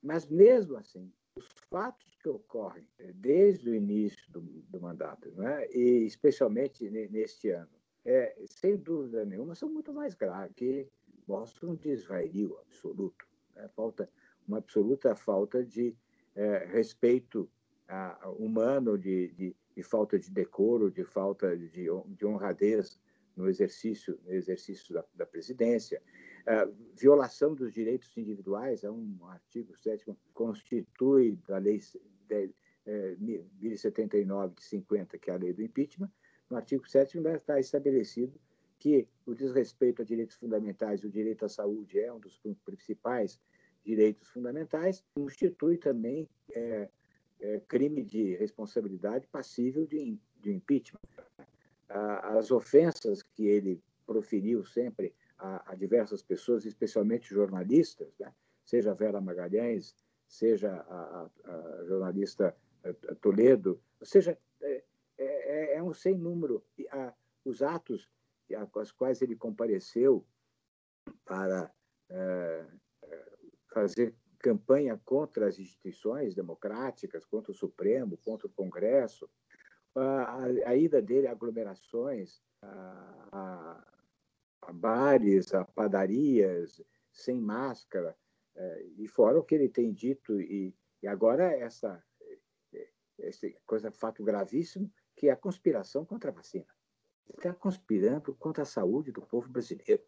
Mas, 0.01 0.27
mesmo 0.27 0.77
assim, 0.77 1.11
os 1.35 1.47
fatos 1.69 2.15
que 2.15 2.29
ocorrem 2.29 2.87
desde 3.15 3.69
o 3.69 3.75
início 3.75 4.31
do, 4.31 4.41
do 4.41 4.81
mandato, 4.81 5.31
né, 5.31 5.67
e 5.71 6.05
especialmente 6.05 6.89
neste 6.89 7.49
ano, 7.49 7.69
é, 8.03 8.35
sem 8.49 8.77
dúvida 8.77 9.25
nenhuma, 9.25 9.53
são 9.53 9.69
muito 9.69 9.93
mais 9.93 10.15
graves, 10.15 10.55
que 10.55 10.87
mostram 11.27 11.71
um 11.71 11.75
desvario 11.75 12.57
absoluto. 12.59 13.27
Né? 13.55 13.67
Falta 13.75 14.09
uma 14.47 14.59
absoluta 14.59 15.13
falta 15.13 15.63
de 15.63 15.95
é, 16.33 16.65
respeito 16.65 17.49
a, 17.87 18.29
humano, 18.29 18.97
de, 18.97 19.27
de, 19.33 19.55
de, 19.75 19.83
falta 19.83 20.17
de 20.17 20.31
decoro, 20.31 20.89
de 20.89 21.03
falta 21.03 21.55
de, 21.57 21.87
de 22.07 22.25
honradez 22.25 22.99
no 23.37 23.47
exercício, 23.47 24.19
no 24.25 24.33
exercício 24.33 24.93
da, 24.93 25.05
da 25.15 25.25
presidência. 25.25 26.01
violação 26.95 27.53
dos 27.53 27.71
direitos 27.71 28.15
individuais, 28.17 28.83
é 28.83 28.91
um 28.91 29.17
artigo 29.27 29.75
7 29.77 30.05
constitui 30.33 31.37
da 31.47 31.57
lei 31.57 31.79
de, 32.27 32.51
é, 32.85 33.15
1079 33.19 34.55
de 34.55 34.63
50, 34.63 35.17
que 35.17 35.29
é 35.29 35.33
a 35.33 35.37
lei 35.37 35.53
do 35.53 35.61
impeachment, 35.61 36.11
no 36.49 36.57
artigo 36.57 36.87
7 36.87 37.17
está 37.19 37.59
estabelecido 37.59 38.39
que 38.79 39.07
o 39.25 39.33
desrespeito 39.33 40.01
a 40.01 40.05
direitos 40.05 40.35
fundamentais 40.35 41.01
e 41.01 41.07
o 41.07 41.09
direito 41.09 41.45
à 41.45 41.49
saúde 41.49 41.99
é 41.99 42.11
um 42.13 42.19
dos 42.19 42.39
principais 42.63 43.39
direitos 43.83 44.27
fundamentais, 44.29 45.03
constitui 45.15 45.77
também 45.77 46.29
é, 46.53 46.89
é, 47.39 47.61
crime 47.67 48.03
de 48.03 48.35
responsabilidade 48.35 49.27
passível 49.27 49.85
de, 49.85 50.17
de 50.41 50.53
impeachment. 50.53 50.99
As 51.89 52.51
ofensas 52.51 53.21
que 53.21 53.47
ele 53.47 53.81
proferiu 54.05 54.65
sempre 54.65 55.13
a, 55.37 55.71
a 55.71 55.75
diversas 55.75 56.21
pessoas, 56.21 56.65
especialmente 56.65 57.33
jornalistas, 57.33 58.13
né? 58.19 58.33
seja 58.65 58.93
Vera 58.93 59.21
Magalhães, 59.21 59.95
seja 60.27 60.73
a, 60.73 61.29
a, 61.45 61.51
a 61.79 61.85
jornalista 61.85 62.55
eh, 62.83 62.93
Toledo, 63.21 63.81
ou 63.99 64.05
seja, 64.05 64.37
é, 64.61 64.83
é, 65.17 65.75
é 65.75 65.83
um 65.83 65.93
sem 65.93 66.17
número. 66.17 66.63
os 67.45 67.61
atos 67.61 68.09
aos 68.73 68.91
quais 68.91 69.21
ele 69.21 69.35
compareceu 69.35 70.25
para 71.25 71.71
é, 72.09 72.65
fazer 73.73 74.13
campanha 74.39 74.99
contra 75.03 75.47
as 75.47 75.59
instituições 75.59 76.35
democráticas, 76.35 77.25
contra 77.25 77.51
o 77.51 77.55
Supremo, 77.55 78.17
contra 78.17 78.47
o 78.47 78.51
Congresso, 78.51 79.29
a, 79.95 80.45
a 80.65 80.75
ida 80.75 81.01
dele 81.01 81.27
a 81.27 81.31
aglomerações, 81.31 82.41
a, 82.61 83.29
a, 83.31 83.83
a, 84.63 84.73
bares, 84.73 85.53
a 85.53 85.65
padarias, 85.65 86.81
sem 87.11 87.39
máscara, 87.39 88.15
é, 88.55 88.85
e 88.97 89.07
fora 89.07 89.39
o 89.39 89.43
que 89.43 89.55
ele 89.55 89.69
tem 89.69 89.93
dito, 89.93 90.39
e, 90.41 90.75
e 91.01 91.07
agora 91.07 91.51
essa, 91.51 92.03
essa 93.19 93.47
coisa, 93.65 93.91
fato 93.91 94.23
gravíssimo, 94.23 94.91
que 95.15 95.29
é 95.29 95.31
a 95.31 95.35
conspiração 95.35 96.05
contra 96.05 96.31
a 96.31 96.33
vacina. 96.33 96.67
Está 97.35 97.53
conspirando 97.53 98.35
contra 98.35 98.63
a 98.63 98.65
saúde 98.65 99.11
do 99.11 99.21
povo 99.21 99.49
brasileiro. 99.49 100.03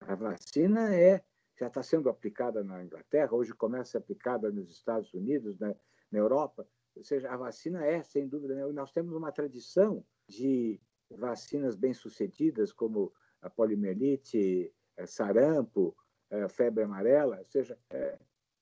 A 0.00 0.14
vacina 0.14 0.94
é 0.94 1.22
já 1.58 1.68
está 1.68 1.82
sendo 1.82 2.08
aplicada 2.08 2.64
na 2.64 2.82
Inglaterra, 2.82 3.34
hoje 3.34 3.52
começa 3.52 3.82
a 3.82 3.84
ser 3.84 3.98
aplicada 3.98 4.50
nos 4.50 4.70
Estados 4.70 5.12
Unidos, 5.14 5.58
na, 5.58 5.74
na 6.10 6.18
Europa. 6.18 6.66
Ou 6.96 7.04
seja, 7.04 7.30
a 7.30 7.36
vacina 7.36 7.84
é, 7.84 8.02
sem 8.02 8.28
dúvida, 8.28 8.54
né? 8.54 8.66
nós 8.72 8.92
temos 8.92 9.14
uma 9.14 9.32
tradição 9.32 10.04
de 10.28 10.80
vacinas 11.10 11.76
bem-sucedidas, 11.76 12.72
como 12.72 13.12
a 13.40 13.50
poliomielite, 13.50 14.72
eh, 14.96 15.06
sarampo, 15.06 15.96
eh, 16.30 16.48
febre 16.48 16.84
amarela, 16.84 17.38
ou 17.38 17.44
seja, 17.44 17.78
é, 17.90 18.18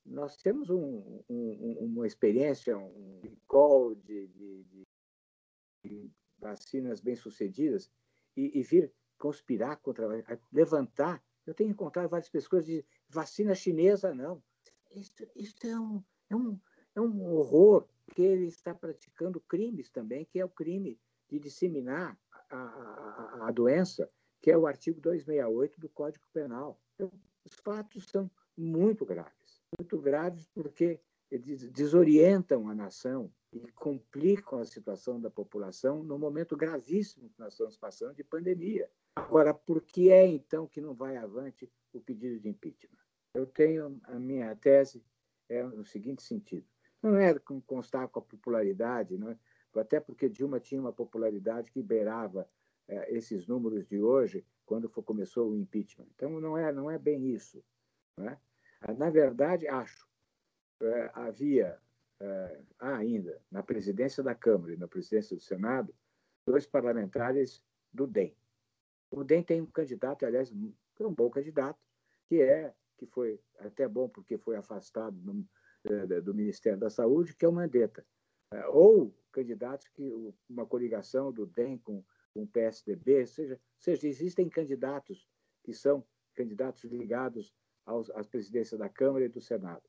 nós 0.06 0.36
temos 0.36 0.70
um, 0.70 1.22
um, 1.28 1.76
uma 1.80 2.06
experiência, 2.06 2.76
um 2.76 3.20
recall 3.22 3.94
de, 3.94 4.26
de, 4.28 4.86
de 5.84 6.10
vacinas 6.38 7.00
bem-sucedidas 7.00 7.90
e, 8.36 8.58
e, 8.58 8.62
vir 8.62 8.92
conspirar 9.18 9.76
contra, 9.76 10.08
levantar 10.50 11.22
eu 11.46 11.54
tenho 11.54 11.70
encontrado 11.70 12.08
várias 12.08 12.28
pessoas 12.28 12.64
de 12.64 12.84
vacina 13.08 13.54
chinesa, 13.54 14.14
não. 14.14 14.42
Isso, 14.90 15.12
isso 15.34 15.56
é, 15.66 15.78
um, 15.78 16.04
é, 16.30 16.36
um, 16.36 16.60
é 16.94 17.00
um 17.00 17.32
horror, 17.32 17.86
que 18.14 18.22
ele 18.22 18.46
está 18.46 18.74
praticando 18.74 19.40
crimes 19.40 19.88
também, 19.88 20.24
que 20.24 20.40
é 20.40 20.44
o 20.44 20.48
crime 20.48 20.98
de 21.28 21.38
disseminar 21.38 22.18
a, 22.50 22.56
a, 22.56 23.48
a 23.48 23.50
doença, 23.52 24.10
que 24.40 24.50
é 24.50 24.58
o 24.58 24.66
artigo 24.66 25.00
268 25.00 25.80
do 25.80 25.88
Código 25.88 26.24
Penal. 26.32 26.80
Então, 26.94 27.12
os 27.44 27.54
fatos 27.60 28.06
são 28.06 28.30
muito 28.56 29.06
graves. 29.06 29.62
Muito 29.78 29.98
graves 30.00 30.48
porque 30.52 31.00
eles 31.30 31.70
desorientam 31.70 32.68
a 32.68 32.74
nação 32.74 33.32
e 33.52 33.60
complicam 33.72 34.58
a 34.58 34.64
situação 34.64 35.20
da 35.20 35.30
população 35.30 36.02
no 36.02 36.18
momento 36.18 36.56
gravíssimo 36.56 37.30
que 37.30 37.38
nós 37.38 37.52
estamos 37.52 37.76
passando 37.76 38.14
de 38.14 38.24
pandemia. 38.24 38.90
Agora, 39.14 39.54
por 39.54 39.82
que 39.82 40.10
é 40.10 40.26
então 40.26 40.66
que 40.66 40.80
não 40.80 40.94
vai 40.94 41.16
avante 41.16 41.70
o 41.92 42.00
pedido 42.00 42.40
de 42.40 42.48
impeachment? 42.48 42.98
Eu 43.34 43.46
tenho 43.46 44.00
a 44.04 44.18
minha 44.18 44.54
tese 44.56 45.04
é 45.48 45.62
no 45.64 45.84
seguinte 45.84 46.22
sentido: 46.22 46.66
não 47.02 47.16
é 47.16 47.34
constar 47.66 48.08
com 48.08 48.18
a 48.18 48.22
popularidade, 48.22 49.16
não 49.16 49.30
é? 49.30 49.38
até 49.76 50.00
porque 50.00 50.28
Dilma 50.28 50.58
tinha 50.58 50.80
uma 50.80 50.92
popularidade 50.92 51.70
que 51.70 51.82
beirava 51.82 52.48
é, 52.88 53.14
esses 53.14 53.46
números 53.46 53.86
de 53.86 54.00
hoje 54.00 54.44
quando 54.66 54.88
começou 54.88 55.50
o 55.50 55.56
impeachment. 55.56 56.06
Então 56.14 56.40
não 56.40 56.56
é 56.56 56.72
não 56.72 56.90
é 56.90 56.98
bem 56.98 57.28
isso. 57.28 57.62
É? 58.18 58.36
Na 58.94 59.10
verdade, 59.10 59.68
acho 59.68 60.06
é, 60.82 61.10
havia 61.14 61.78
é, 62.20 62.60
ainda 62.78 63.40
na 63.50 63.62
presidência 63.62 64.22
da 64.22 64.34
Câmara 64.34 64.74
e 64.74 64.76
na 64.76 64.88
presidência 64.88 65.36
do 65.36 65.42
Senado 65.42 65.94
dois 66.44 66.66
parlamentares 66.66 67.62
do 67.92 68.06
DEM, 68.06 68.34
o 69.10 69.24
DEM 69.24 69.42
tem 69.42 69.60
um 69.60 69.66
candidato, 69.66 70.24
aliás, 70.24 70.52
um 70.52 71.14
bom 71.14 71.28
candidato, 71.30 71.78
que 72.28 72.40
é 72.40 72.72
que 72.96 73.06
foi 73.06 73.40
até 73.58 73.88
bom 73.88 74.08
porque 74.08 74.38
foi 74.38 74.56
afastado 74.56 75.16
do, 75.90 76.14
eh, 76.14 76.20
do 76.20 76.34
Ministério 76.34 76.78
da 76.78 76.90
Saúde, 76.90 77.34
que 77.34 77.44
é 77.44 77.48
o 77.48 77.52
Mandetta. 77.52 78.04
Eh, 78.52 78.66
ou 78.68 79.14
candidatos 79.32 79.88
que 79.88 80.12
uma 80.48 80.66
coligação 80.66 81.32
do 81.32 81.46
DEM 81.46 81.78
com, 81.78 82.04
com 82.34 82.42
o 82.42 82.46
PSDB, 82.46 83.26
seja, 83.26 83.60
seja, 83.78 84.08
existem 84.08 84.48
candidatos 84.48 85.28
que 85.62 85.72
são 85.72 86.04
candidatos 86.34 86.84
ligados 86.84 87.54
aos, 87.84 88.10
às 88.10 88.26
presidências 88.26 88.78
da 88.78 88.88
Câmara 88.88 89.24
e 89.24 89.28
do 89.28 89.40
Senado. 89.40 89.82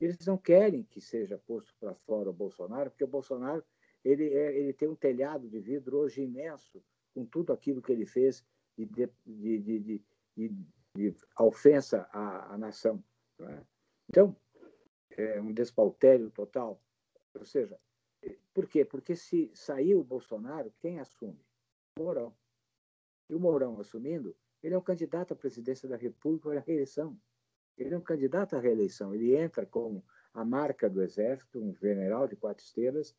Eles 0.00 0.18
não 0.26 0.36
querem 0.36 0.82
que 0.84 1.00
seja 1.00 1.38
posto 1.38 1.74
para 1.78 1.94
fora 1.94 2.30
o 2.30 2.32
Bolsonaro, 2.32 2.90
porque 2.90 3.04
o 3.04 3.08
Bolsonaro 3.08 3.64
ele, 4.04 4.28
é, 4.34 4.58
ele 4.58 4.72
tem 4.72 4.88
um 4.88 4.96
telhado 4.96 5.48
de 5.48 5.58
vidro 5.60 5.98
hoje 5.98 6.22
imenso 6.22 6.82
com 7.14 7.24
tudo 7.24 7.52
aquilo 7.52 7.80
que 7.80 7.92
ele 7.92 8.04
fez 8.04 8.44
de, 8.76 8.84
de, 9.24 10.02
de, 10.36 10.58
de 10.96 11.14
ofensa 11.38 12.08
à, 12.12 12.54
à 12.54 12.58
nação. 12.58 13.02
É? 13.40 13.62
Então, 14.10 14.36
é 15.16 15.40
um 15.40 15.52
despautério 15.52 16.30
total. 16.30 16.80
Ou 17.34 17.44
seja, 17.44 17.78
por 18.52 18.68
quê? 18.68 18.84
Porque 18.84 19.16
se 19.16 19.50
sair 19.54 19.94
o 19.94 20.04
Bolsonaro, 20.04 20.72
quem 20.80 21.00
assume? 21.00 21.40
O 21.98 22.02
Mourão. 22.02 22.34
E 23.28 23.34
o 23.34 23.40
Mourão 23.40 23.80
assumindo, 23.80 24.36
ele 24.62 24.74
é 24.74 24.78
um 24.78 24.82
candidato 24.82 25.32
à 25.32 25.36
presidência 25.36 25.88
da 25.88 25.96
República 25.96 26.56
à 26.56 26.60
reeleição. 26.60 27.18
Ele 27.76 27.94
é 27.94 27.98
um 27.98 28.02
candidato 28.02 28.54
à 28.56 28.60
reeleição. 28.60 29.14
Ele 29.14 29.34
entra 29.34 29.66
com 29.66 30.02
a 30.32 30.44
marca 30.44 30.88
do 30.88 31.02
Exército, 31.02 31.60
um 31.60 31.74
general 31.74 32.26
de 32.26 32.36
quatro 32.36 32.64
estrelas, 32.64 33.14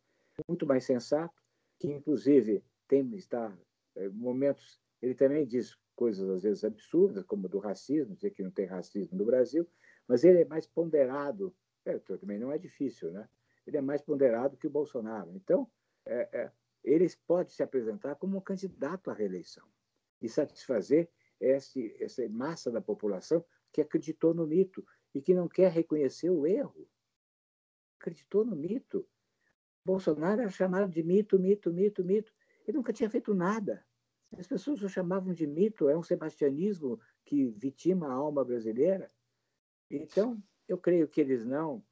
muito 0.48 0.66
mais 0.66 0.84
sensato, 0.84 1.42
que 1.80 1.88
inclusive 1.88 2.64
tem 2.88 3.16
está 3.16 3.58
é, 3.96 4.10
momentos 4.10 4.80
ele 5.02 5.14
também 5.14 5.46
diz 5.46 5.78
coisas 5.96 6.28
às 6.30 6.44
vezes 6.44 6.64
absurdas, 6.64 7.24
como 7.26 7.48
do 7.48 7.60
racismo, 7.60 8.16
dizer 8.16 8.32
que 8.32 8.44
não 8.44 8.52
tem 8.52 8.66
racismo 8.66 9.18
no 9.18 9.26
Brasil, 9.26 9.68
mas 10.08 10.24
ele 10.24 10.42
é 10.42 10.46
mais 10.46 10.66
ponderado. 10.66 11.56
É, 11.86 12.00
também 12.00 12.40
não 12.40 12.52
é 12.52 12.58
difícil, 12.58 13.12
né? 13.12 13.30
Ele 13.66 13.78
é 13.78 13.82
mais 13.82 14.02
ponderado 14.02 14.58
que 14.58 14.68
o 14.68 14.70
Bolsonaro. 14.70 15.32
Então, 15.36 15.70
é, 16.06 16.30
é, 16.34 16.52
ele 16.84 17.08
pode 17.28 17.54
se 17.54 17.64
apresentar 17.64 18.16
como 18.16 18.38
um 18.38 18.42
candidato 18.42 19.10
à 19.10 19.14
reeleição 19.14 19.68
e 20.22 20.30
satisfazer 20.30 21.10
esse, 21.40 21.96
essa 22.00 22.28
massa 22.30 22.72
da 22.72 22.82
população 22.82 23.44
que 23.72 23.82
acreditou 23.82 24.34
no 24.34 24.48
mito 24.48 24.86
e 25.14 25.22
que 25.22 25.34
não 25.34 25.48
quer 25.48 25.72
reconhecer 25.72 26.30
o 26.30 26.46
erro. 26.46 26.88
Acreditou 28.00 28.46
no 28.46 28.56
mito. 28.56 29.08
Bolsonaro 29.84 30.42
era 30.42 30.50
chamado 30.50 30.90
de 30.90 31.04
mito, 31.04 31.40
mito, 31.40 31.72
mito, 31.72 32.04
mito. 32.04 32.34
Ele 32.68 32.78
nunca 32.78 32.94
tinha 32.94 33.10
feito 33.10 33.34
nada. 33.34 33.86
As 34.38 34.48
pessoas 34.48 34.82
o 34.82 34.90
chamavam 34.90 35.34
de 35.34 35.46
mito, 35.46 35.88
é 35.88 35.98
um 35.98 36.04
sebastianismo 36.04 37.00
que 37.24 37.48
vitima 37.48 38.08
a 38.08 38.14
alma 38.14 38.44
brasileira. 38.44 39.12
Então, 39.90 40.42
eu 40.68 40.78
creio 40.78 41.08
que 41.08 41.22
eles 41.22 41.46
não 41.46 41.84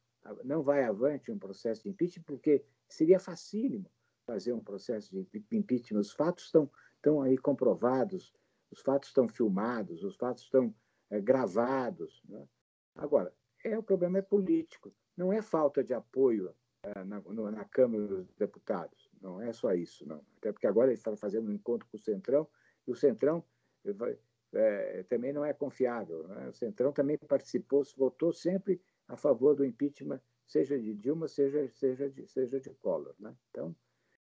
não 0.43 0.63
vai 0.63 0.83
avante 0.83 1.31
um 1.31 1.37
processo 1.37 1.83
de 1.83 1.89
impeachment, 1.89 2.23
porque 2.23 2.63
seria 2.87 3.19
facílimo 3.19 3.91
fazer 4.25 4.53
um 4.53 4.63
processo 4.63 5.11
de 5.11 5.27
impeachment. 5.51 5.99
Os 5.99 6.11
fatos 6.11 6.45
estão, 6.45 6.69
estão 6.95 7.21
aí 7.21 7.37
comprovados, 7.37 8.33
os 8.71 8.81
fatos 8.81 9.09
estão 9.09 9.27
filmados, 9.27 10.03
os 10.03 10.15
fatos 10.15 10.43
estão 10.43 10.73
é, 11.09 11.19
gravados. 11.19 12.23
Né? 12.27 12.47
Agora, 12.95 13.33
é 13.63 13.77
o 13.77 13.83
problema 13.83 14.19
é 14.19 14.21
político. 14.21 14.93
Não 15.15 15.31
é 15.31 15.41
falta 15.41 15.83
de 15.83 15.93
apoio 15.93 16.55
é, 16.83 17.03
na, 17.03 17.19
no, 17.19 17.51
na 17.51 17.65
Câmara 17.65 18.07
dos 18.07 18.33
Deputados. 18.35 19.09
Não 19.21 19.41
é 19.41 19.53
só 19.53 19.73
isso, 19.73 20.07
não. 20.07 20.23
Até 20.37 20.51
porque 20.51 20.67
agora 20.67 20.87
ele 20.87 20.97
estava 20.97 21.17
fazendo 21.17 21.49
um 21.49 21.53
encontro 21.53 21.87
com 21.89 21.97
o 21.97 21.99
Centrão 21.99 22.47
e 22.87 22.91
o 22.91 22.95
Centrão 22.95 23.43
vai, 23.83 24.17
é, 24.53 25.03
também 25.03 25.33
não 25.33 25.43
é 25.43 25.53
confiável. 25.53 26.27
Né? 26.27 26.50
O 26.50 26.53
Centrão 26.53 26.91
também 26.91 27.17
participou, 27.17 27.83
votou 27.98 28.31
sempre 28.31 28.81
a 29.07 29.17
favor 29.17 29.55
do 29.55 29.65
impeachment, 29.65 30.22
seja 30.45 30.79
de 30.79 30.93
Dilma, 30.93 31.27
seja, 31.27 31.67
seja, 31.72 32.10
de, 32.10 32.27
seja 32.27 32.60
de 32.60 32.69
Collor. 32.75 33.15
Né? 33.19 33.36
Então, 33.50 33.75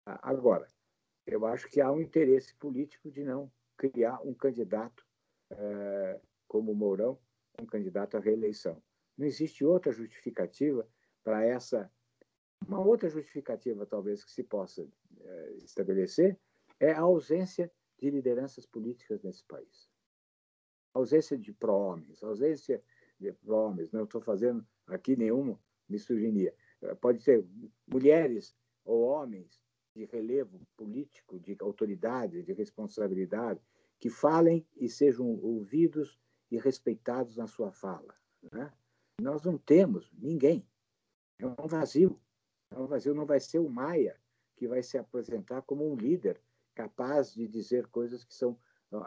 agora, 0.05 0.67
eu 1.27 1.45
acho 1.47 1.69
que 1.69 1.81
há 1.81 1.91
um 1.91 2.01
interesse 2.01 2.55
político 2.55 3.11
de 3.11 3.25
não 3.25 3.51
criar 3.77 4.21
um 4.23 4.35
candidato 4.35 5.07
é, 5.51 6.21
como 6.47 6.75
Mourão, 6.75 7.19
um 7.61 7.67
candidato 7.67 8.17
à 8.17 8.21
reeleição. 8.21 8.83
Não 9.17 9.27
existe 9.27 9.65
outra 9.65 9.93
justificativa 9.93 10.89
para 11.23 11.45
essa. 11.45 11.91
Uma 12.67 12.81
outra 12.81 13.09
justificativa, 13.09 13.85
talvez, 13.85 14.25
que 14.25 14.31
se 14.31 14.45
possa 14.45 14.89
é, 15.21 15.53
estabelecer 15.65 16.39
é 16.79 16.93
a 16.93 17.01
ausência 17.01 17.71
de 17.99 18.11
lideranças 18.11 18.67
políticas 18.67 19.23
nesse 19.23 19.45
país. 19.45 19.92
Ausência 20.95 21.39
de 21.39 21.53
pró-homens, 21.53 22.23
ausência 22.23 22.83
de 23.19 23.33
pró-homens. 23.33 23.91
Não 23.93 24.05
estou 24.05 24.21
fazendo 24.21 24.67
aqui 24.87 25.17
nenhuma 25.17 25.59
misoginia. 25.89 26.55
Pode 27.01 27.23
ser 27.23 27.47
mulheres 27.87 28.55
ou 28.85 29.03
homens 29.03 29.61
de 29.95 30.05
relevo 30.07 30.61
político, 30.77 31.39
de 31.39 31.57
autoridade, 31.61 32.43
de 32.43 32.53
responsabilidade, 32.53 33.61
que 34.01 34.11
falem 34.11 34.67
e 34.77 34.89
sejam 34.89 35.27
ouvidos 35.43 36.19
e 36.51 36.59
respeitados 36.59 37.37
na 37.37 37.47
sua 37.47 37.71
fala. 37.71 38.15
Né? 38.51 38.73
Nós 39.21 39.43
não 39.45 39.57
temos 39.57 40.11
ninguém. 40.19 40.67
É 41.39 41.47
um 41.47 41.67
vazio. 41.67 42.21
É 42.71 42.79
um 42.79 42.87
vazio. 42.87 43.15
Não 43.15 43.27
vai 43.27 43.39
ser 43.39 43.59
o 43.59 43.69
Maia 43.69 44.21
que 44.57 44.67
vai 44.67 44.83
se 44.83 44.99
apresentar 44.99 45.63
como 45.63 45.91
um 45.91 45.95
líder 45.95 46.41
capaz 46.75 47.35
de 47.35 47.47
dizer 47.47 47.87
coisas 47.89 48.25
que 48.25 48.35
são 48.35 48.59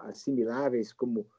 assimiláveis 0.03 0.91
como 0.93 1.29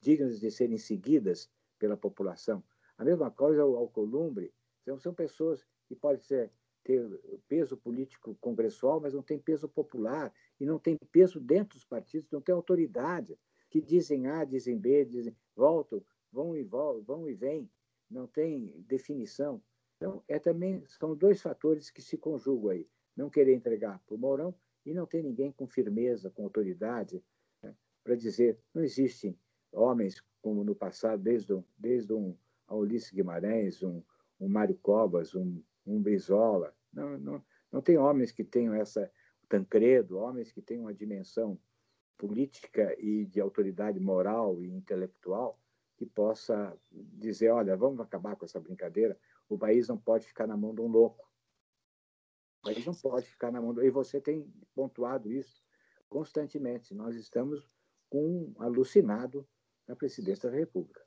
dignas 0.00 0.40
de 0.40 0.50
serem 0.50 0.78
seguidas 0.78 1.50
pela 1.78 1.96
população. 1.96 2.62
A 2.96 3.04
mesma 3.04 3.30
coisa 3.30 3.62
ao 3.62 3.76
Alcolumbre. 3.76 4.52
São, 4.98 5.14
pessoas 5.14 5.64
que 5.86 5.94
podem 5.94 6.20
ser 6.20 6.50
ter 6.84 7.08
peso 7.46 7.76
político 7.76 8.34
congressual, 8.40 9.00
mas 9.00 9.14
não 9.14 9.22
tem 9.22 9.38
peso 9.38 9.68
popular 9.68 10.32
e 10.58 10.66
não 10.66 10.78
tem 10.78 10.96
peso 11.10 11.40
dentro 11.40 11.76
dos 11.76 11.84
partidos, 11.84 12.30
não 12.30 12.40
tem 12.40 12.54
autoridade, 12.54 13.38
que 13.70 13.80
dizem 13.80 14.26
A, 14.26 14.44
dizem 14.44 14.76
B, 14.76 15.04
dizem 15.04 15.36
voltam, 15.54 16.04
vão 16.30 16.56
e 16.56 16.62
voltam, 16.62 17.04
vão 17.04 17.28
e 17.28 17.34
vêm, 17.34 17.70
não 18.10 18.26
tem 18.26 18.74
definição. 18.86 19.62
Então, 19.96 20.22
é 20.26 20.38
também 20.38 20.84
são 20.86 21.14
dois 21.14 21.40
fatores 21.40 21.90
que 21.90 22.02
se 22.02 22.18
conjugam 22.18 22.70
aí. 22.70 22.88
Não 23.16 23.30
querer 23.30 23.54
entregar 23.54 24.02
para 24.04 24.14
o 24.14 24.18
Mourão 24.18 24.54
e 24.84 24.92
não 24.92 25.06
ter 25.06 25.22
ninguém 25.22 25.52
com 25.52 25.66
firmeza, 25.66 26.30
com 26.30 26.42
autoridade, 26.42 27.22
para 28.02 28.14
dizer, 28.14 28.58
não 28.74 28.82
existem 28.82 29.38
homens 29.72 30.22
como 30.40 30.64
no 30.64 30.74
passado, 30.74 31.22
desde, 31.22 31.62
desde 31.78 32.12
um 32.12 32.36
Ulisses 32.68 33.12
Guimarães, 33.12 33.82
um, 33.82 34.02
um 34.40 34.48
Mário 34.48 34.76
Covas, 34.82 35.34
um 35.34 35.62
um 35.86 36.00
Brizola. 36.00 36.74
Não, 36.92 37.18
não, 37.18 37.44
não 37.70 37.82
tem 37.82 37.98
homens 37.98 38.32
que 38.32 38.44
tenham 38.44 38.74
essa 38.74 39.10
Tancredo, 39.48 40.18
homens 40.18 40.50
que 40.50 40.62
tenham 40.62 40.84
uma 40.84 40.94
dimensão 40.94 41.58
política 42.16 42.94
e 42.98 43.26
de 43.26 43.40
autoridade 43.40 43.98
moral 44.00 44.62
e 44.62 44.68
intelectual 44.68 45.60
que 45.96 46.06
possa 46.06 46.76
dizer, 46.90 47.50
olha, 47.50 47.76
vamos 47.76 48.00
acabar 48.00 48.34
com 48.36 48.44
essa 48.44 48.60
brincadeira. 48.60 49.18
O 49.48 49.58
país 49.58 49.88
não 49.88 49.98
pode 49.98 50.26
ficar 50.26 50.46
na 50.46 50.56
mão 50.56 50.74
de 50.74 50.80
um 50.80 50.86
louco. 50.86 51.28
O 52.60 52.64
país 52.64 52.84
não 52.86 52.94
pode 52.94 53.26
ficar 53.26 53.52
na 53.52 53.60
mão 53.60 53.74
do... 53.74 53.84
E 53.84 53.90
você 53.90 54.20
tem 54.20 54.50
pontuado 54.74 55.30
isso 55.30 55.62
constantemente. 56.08 56.94
Nós 56.94 57.14
estamos 57.16 57.76
com 58.12 58.54
um 58.58 58.62
alucinado 58.62 59.46
na 59.88 59.96
presidência 59.96 60.50
da 60.50 60.56
República 60.56 61.02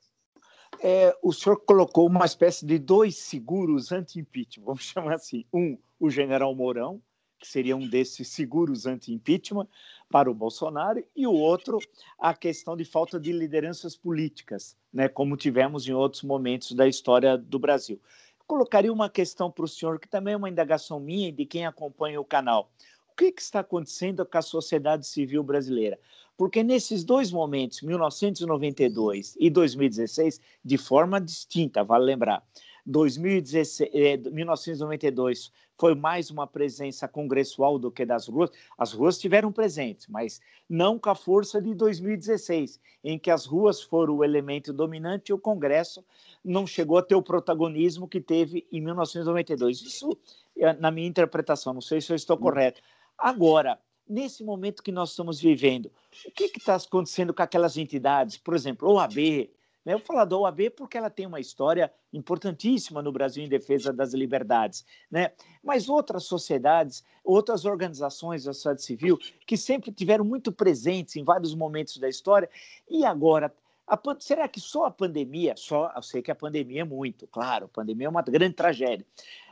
é, 0.81 1.15
o 1.21 1.31
senhor 1.31 1.57
colocou 1.65 2.07
uma 2.07 2.25
espécie 2.25 2.65
de 2.65 2.77
dois 2.77 3.17
seguros 3.17 3.91
anti-impeachment, 3.91 4.65
vamos 4.65 4.83
chamar 4.85 5.15
assim. 5.15 5.45
Um, 5.53 5.77
o 5.99 6.09
general 6.09 6.53
Mourão, 6.55 7.01
que 7.39 7.47
seria 7.47 7.75
um 7.75 7.87
desses 7.87 8.27
seguros 8.29 8.85
anti-impeachment 8.85 9.67
para 10.09 10.29
o 10.29 10.33
Bolsonaro, 10.33 11.03
e 11.15 11.27
o 11.27 11.33
outro, 11.33 11.79
a 12.17 12.33
questão 12.33 12.75
de 12.75 12.85
falta 12.85 13.19
de 13.19 13.31
lideranças 13.31 13.95
políticas, 13.95 14.77
né, 14.91 15.07
como 15.07 15.37
tivemos 15.37 15.87
em 15.87 15.93
outros 15.93 16.23
momentos 16.23 16.71
da 16.73 16.87
história 16.87 17.37
do 17.37 17.59
Brasil. 17.59 17.99
Colocaria 18.47 18.93
uma 18.93 19.09
questão 19.09 19.49
para 19.49 19.65
o 19.65 19.67
senhor, 19.67 19.99
que 19.99 20.07
também 20.07 20.33
é 20.33 20.37
uma 20.37 20.49
indagação 20.49 20.99
minha 20.99 21.29
e 21.29 21.31
de 21.31 21.45
quem 21.45 21.65
acompanha 21.65 22.21
o 22.21 22.25
canal. 22.25 22.71
O 23.11 23.15
que, 23.15 23.31
que 23.31 23.41
está 23.41 23.61
acontecendo 23.61 24.25
com 24.25 24.37
a 24.37 24.41
sociedade 24.41 25.07
civil 25.07 25.41
brasileira? 25.41 25.97
Porque 26.37 26.63
nesses 26.63 27.03
dois 27.03 27.31
momentos, 27.31 27.81
1992 27.81 29.37
e 29.39 29.49
2016, 29.49 30.41
de 30.63 30.77
forma 30.77 31.19
distinta, 31.21 31.83
vale 31.83 32.05
lembrar, 32.05 32.43
2016, 32.85 33.89
eh, 33.93 34.17
1992 34.17 35.51
foi 35.77 35.95
mais 35.95 36.29
uma 36.29 36.47
presença 36.47 37.07
congressual 37.07 37.77
do 37.79 37.91
que 37.91 38.05
das 38.05 38.27
ruas. 38.27 38.51
As 38.77 38.93
ruas 38.93 39.17
tiveram 39.17 39.51
presentes, 39.51 40.07
mas 40.07 40.39
não 40.69 40.97
com 40.97 41.09
a 41.09 41.15
força 41.15 41.61
de 41.61 41.73
2016, 41.73 42.79
em 43.03 43.17
que 43.17 43.31
as 43.31 43.45
ruas 43.45 43.81
foram 43.81 44.17
o 44.17 44.23
elemento 44.23 44.71
dominante 44.71 45.29
e 45.29 45.33
o 45.33 45.39
Congresso 45.39 46.03
não 46.43 46.65
chegou 46.67 46.97
a 46.97 47.03
ter 47.03 47.15
o 47.15 47.23
protagonismo 47.23 48.07
que 48.07 48.21
teve 48.21 48.67
em 48.71 48.81
1992. 48.81 49.81
Isso, 49.81 50.17
eh, 50.57 50.73
na 50.73 50.91
minha 50.91 51.07
interpretação, 51.07 51.73
não 51.73 51.81
sei 51.81 51.99
se 51.99 52.11
eu 52.11 52.15
estou 52.15 52.37
correto. 52.37 52.81
Agora, 53.17 53.79
nesse 54.07 54.43
momento 54.43 54.83
que 54.83 54.91
nós 54.91 55.11
estamos 55.11 55.39
vivendo, 55.39 55.91
o 56.25 56.31
que 56.31 56.51
está 56.57 56.75
acontecendo 56.75 57.33
com 57.33 57.41
aquelas 57.41 57.77
entidades? 57.77 58.37
Por 58.37 58.53
exemplo, 58.53 58.91
OAB. 58.91 59.49
Né? 59.83 59.93
Eu 59.93 59.99
falar 59.99 60.25
da 60.25 60.37
OAB 60.37 60.71
porque 60.75 60.97
ela 60.97 61.09
tem 61.09 61.25
uma 61.25 61.39
história 61.39 61.91
importantíssima 62.11 63.01
no 63.01 63.11
Brasil 63.11 63.43
em 63.43 63.49
defesa 63.49 63.93
das 63.93 64.13
liberdades. 64.13 64.85
Né? 65.09 65.31
Mas 65.63 65.87
outras 65.89 66.23
sociedades, 66.25 67.03
outras 67.23 67.65
organizações 67.65 68.43
da 68.43 68.53
sociedade 68.53 68.83
civil, 68.83 69.19
que 69.45 69.55
sempre 69.55 69.91
tiveram 69.91 70.25
muito 70.25 70.51
presentes 70.51 71.15
em 71.15 71.23
vários 71.23 71.53
momentos 71.53 71.97
da 71.97 72.09
história, 72.09 72.49
e 72.89 73.05
agora 73.05 73.53
a, 73.87 73.99
será 74.19 74.47
que 74.47 74.59
só 74.59 74.85
a 74.85 74.91
pandemia, 74.91 75.53
só, 75.55 75.91
eu 75.95 76.01
sei 76.01 76.21
que 76.21 76.31
a 76.31 76.35
pandemia 76.35 76.81
é 76.81 76.83
muito, 76.83 77.27
claro, 77.27 77.65
a 77.65 77.67
pandemia 77.69 78.07
é 78.07 78.09
uma 78.09 78.21
grande 78.21 78.55
tragédia, 78.55 79.05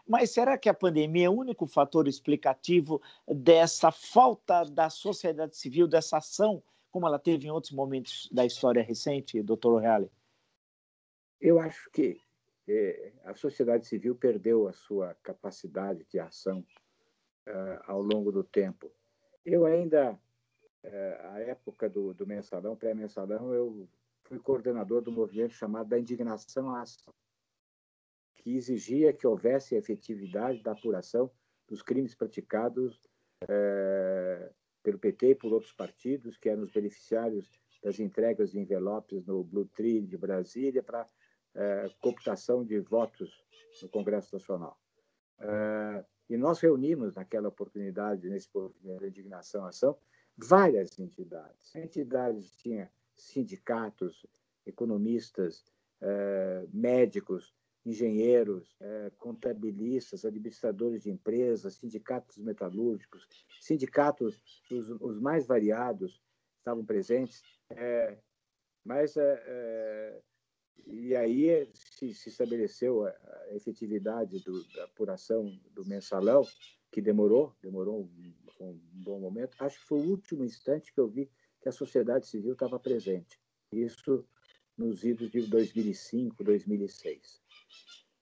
mas 0.08 0.32
será 0.32 0.58
que 0.58 0.68
a 0.68 0.74
pandemia 0.74 1.28
é 1.28 1.30
o 1.30 1.34
único 1.34 1.66
fator 1.66 2.08
explicativo 2.08 3.02
dessa 3.28 3.92
falta 3.92 4.64
da 4.66 4.90
sociedade 4.90 5.56
civil, 5.56 5.88
dessa 5.88 6.18
ação, 6.18 6.62
como 6.92 7.08
ela 7.08 7.18
teve 7.18 7.48
em 7.48 7.52
outros 7.52 7.72
momentos 7.72 8.30
da 8.32 8.46
história 8.46 8.84
recente, 8.84 9.42
doutor 9.42 9.80
Reale? 9.80 10.12
Eu 11.40 11.60
acho 11.60 11.90
que 11.92 12.20
é, 12.68 13.14
a 13.24 13.34
sociedade 13.34 13.88
civil 13.88 14.16
perdeu 14.16 14.68
a 14.68 14.74
sua 14.74 15.16
capacidade 15.24 16.06
de 16.10 16.20
ação 16.20 16.66
uh, 17.48 17.84
ao 17.88 18.02
longo 18.02 18.32
do 18.32 18.44
tempo. 18.44 18.92
Eu 19.46 19.66
ainda, 19.66 20.14
uh, 20.14 21.28
à 21.34 21.40
época 21.40 21.90
do, 21.90 22.14
do 22.14 22.28
mensalão, 22.28 22.76
pré-mensalão, 22.76 23.54
eu 23.54 23.88
fui 24.24 24.40
coordenador 24.40 25.02
do 25.02 25.12
movimento 25.12 25.54
chamado 25.54 25.90
da 25.90 26.00
indignação 26.00 26.74
à 26.74 26.82
ação 26.82 27.14
que 28.44 28.58
exigia 28.58 29.14
que 29.14 29.26
houvesse 29.26 29.74
efetividade 29.74 30.62
da 30.62 30.74
apuração 30.74 31.32
dos 31.66 31.82
crimes 31.82 32.14
praticados 32.14 33.00
é, 33.48 34.52
pelo 34.84 35.00
PT 35.00 35.30
e 35.30 35.36
por 35.36 35.54
outros 35.54 35.72
partidos, 35.72 36.38
que 36.38 36.50
eram 36.50 36.64
os 36.64 36.72
beneficiários 36.72 37.50
das 37.82 38.00
entregas 38.00 38.52
de 38.52 38.60
envelopes 38.60 39.26
no 39.26 39.46
Blue 39.46 39.66
Tree 39.66 40.02
de 40.02 40.18
Brasília 40.18 40.84
para 40.84 41.08
é, 41.56 41.88
de 42.66 42.80
votos 42.82 43.32
no 43.82 43.88
Congresso 43.88 44.36
Nacional. 44.36 44.78
É, 45.40 46.06
e 46.30 46.36
nós 46.36 46.60
reunimos 46.60 47.16
naquela 47.16 47.48
oportunidade, 47.48 48.30
nesse 48.30 48.50
movimento 48.54 49.06
indignação 49.06 49.66
ação, 49.66 49.98
várias 50.38 51.00
entidades. 51.00 51.74
Entidades 51.76 52.52
tinha 52.58 52.92
sindicatos, 53.16 54.26
economistas, 54.66 55.64
médicos, 56.74 57.54
engenheiros, 57.86 58.76
é, 58.80 59.12
contabilistas, 59.18 60.26
administradores 60.26 61.04
de 61.04 61.10
empresas, 61.10 61.76
sindicatos 61.76 62.38
metalúrgicos, 62.38 63.28
sindicatos 63.60 64.42
os, 64.72 64.90
os 65.02 65.20
mais 65.20 65.46
variados 65.46 66.22
estavam 66.60 66.86
presentes, 66.86 67.42
é, 67.70 68.18
mas 68.86 69.18
é, 69.18 69.44
é 69.46 70.22
e 70.86 71.16
aí 71.16 71.70
se, 71.74 72.14
se 72.14 72.30
estabeleceu 72.30 73.06
a, 73.06 73.14
efetividade 73.52 74.40
do, 74.40 74.64
da 74.74 74.86
apuração 74.86 75.46
do 75.72 75.86
mensalão, 75.86 76.44
que 76.92 77.02
demorou, 77.02 77.56
demorou 77.62 78.02
um, 78.02 78.34
um 78.60 78.80
bom 79.04 79.20
momento. 79.20 79.56
Acho 79.60 79.80
que 79.80 79.86
foi 79.86 80.00
o 80.00 80.10
último 80.10 80.44
instante 80.44 80.94
que 80.94 81.00
eu 81.00 81.08
vi 81.08 81.30
que 81.62 81.70
a 81.70 81.72
sociedade 81.72 82.28
civil 82.28 82.54
estava 82.54 82.80
presente. 82.80 83.40
Isso 83.72 84.26
nos 84.78 85.04
idos 85.04 85.32
de 85.32 85.42
2005, 85.48 86.44
2006. 86.44 87.43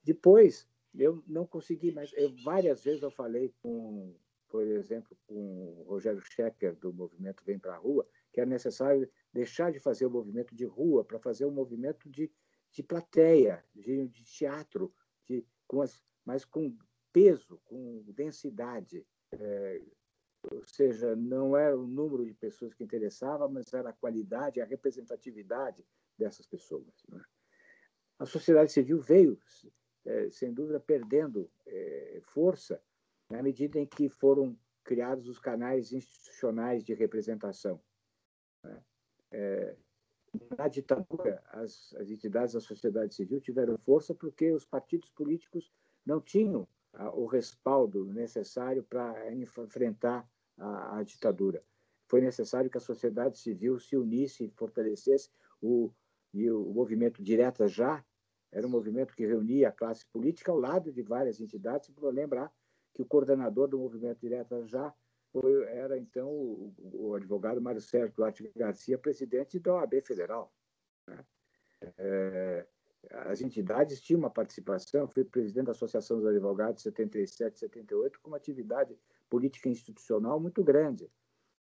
Depois, 0.03 0.67
eu 0.95 1.23
não 1.27 1.45
consegui 1.45 1.91
mais. 1.91 2.11
Eu, 2.13 2.33
várias 2.43 2.83
vezes 2.83 3.01
eu 3.01 3.11
falei 3.11 3.53
com, 3.61 4.15
por 4.49 4.63
exemplo, 4.63 5.17
com 5.27 5.79
o 5.79 5.83
Rogério 5.83 6.21
Schecker, 6.21 6.75
do 6.75 6.91
movimento 6.91 7.43
Vem 7.45 7.59
para 7.59 7.75
a 7.75 7.77
Rua, 7.77 8.07
que 8.31 8.41
é 8.41 8.45
necessário 8.45 9.09
deixar 9.33 9.71
de 9.71 9.79
fazer 9.79 10.05
o 10.05 10.11
movimento 10.11 10.55
de 10.55 10.65
rua 10.65 11.03
para 11.03 11.19
fazer 11.19 11.45
o 11.45 11.51
movimento 11.51 12.09
de, 12.09 12.31
de 12.71 12.83
plateia, 12.83 13.63
de, 13.73 14.07
de 14.07 14.23
teatro, 14.23 14.93
de, 15.27 15.45
com 15.67 15.81
as, 15.81 16.03
mas 16.25 16.43
com 16.43 16.75
peso, 17.11 17.59
com 17.65 18.03
densidade. 18.07 19.05
É, 19.31 19.81
ou 20.51 20.65
seja, 20.65 21.15
não 21.15 21.55
era 21.55 21.77
o 21.77 21.85
número 21.85 22.25
de 22.25 22.33
pessoas 22.33 22.73
que 22.73 22.83
interessava, 22.83 23.47
mas 23.47 23.71
era 23.73 23.89
a 23.89 23.93
qualidade, 23.93 24.59
a 24.59 24.65
representatividade 24.65 25.85
dessas 26.17 26.47
pessoas. 26.47 27.03
Né? 27.07 27.23
A 28.21 28.25
sociedade 28.27 28.71
civil 28.71 28.99
veio, 28.99 29.35
é, 30.05 30.29
sem 30.29 30.53
dúvida, 30.53 30.79
perdendo 30.79 31.49
é, 31.65 32.19
força 32.21 32.79
na 33.27 33.41
medida 33.41 33.79
em 33.79 33.85
que 33.87 34.09
foram 34.09 34.55
criados 34.83 35.27
os 35.27 35.39
canais 35.39 35.91
institucionais 35.91 36.83
de 36.83 36.93
representação. 36.93 37.81
Né? 38.63 38.83
É, 39.31 39.75
na 40.55 40.67
ditadura, 40.67 41.41
as, 41.47 41.95
as, 41.95 42.11
entidades 42.11 42.53
da 42.53 42.59
sociedade 42.59 43.15
civil 43.15 43.41
tiveram 43.41 43.75
força 43.79 44.13
porque 44.13 44.51
os 44.51 44.67
partidos 44.67 45.09
políticos 45.09 45.73
não 46.05 46.21
tinham 46.21 46.67
o 47.13 47.25
respaldo 47.25 48.05
necessário 48.05 48.83
para 48.83 49.33
enfrentar 49.33 50.29
a, 50.59 50.99
a, 50.99 51.03
ditadura. 51.03 51.63
Foi 52.05 52.21
necessário 52.21 52.69
que 52.69 52.77
a 52.77 52.81
sociedade 52.81 53.39
civil 53.39 53.79
se 53.79 53.97
unisse 53.97 54.45
e 54.45 54.51
fortalecesse 54.51 55.31
o, 55.59 55.91
e 56.31 56.51
o 56.51 56.71
movimento 56.71 57.23
Direta 57.23 57.67
Já 57.67 58.05
era 58.51 58.67
um 58.67 58.69
movimento 58.69 59.15
que 59.15 59.25
reunia 59.25 59.69
a 59.69 59.71
classe 59.71 60.05
política 60.07 60.51
ao 60.51 60.59
lado 60.59 60.91
de 60.91 61.01
várias 61.01 61.39
entidades. 61.39 61.89
Vou 61.89 62.11
lembrar 62.11 62.51
que 62.93 63.01
o 63.01 63.05
coordenador 63.05 63.67
do 63.67 63.79
movimento 63.79 64.19
Direta 64.19 64.65
Já 64.65 64.93
foi, 65.31 65.63
era 65.63 65.97
então 65.97 66.27
o, 66.29 66.73
o, 66.77 67.15
advogado 67.15 67.61
Mário 67.61 67.79
Sérgio 67.79 68.13
Duarte 68.13 68.51
Garcia, 68.55 68.97
presidente 68.97 69.59
da 69.59 69.75
OAB 69.75 70.01
Federal. 70.05 70.53
Né? 71.07 71.25
É, 71.97 72.67
as 73.11 73.41
entidades 73.41 74.01
tinham 74.01 74.19
uma 74.19 74.29
participação, 74.29 75.07
fui 75.07 75.23
presidente 75.23 75.67
da 75.67 75.71
Associação 75.71 76.17
dos 76.17 76.27
Advogados 76.27 76.83
77, 76.83 77.59
78, 77.59 78.19
com 78.19 78.29
uma 78.29 78.37
atividade 78.37 78.97
política 79.29 79.69
institucional 79.69 80.39
muito 80.39 80.61
grande. 80.63 81.09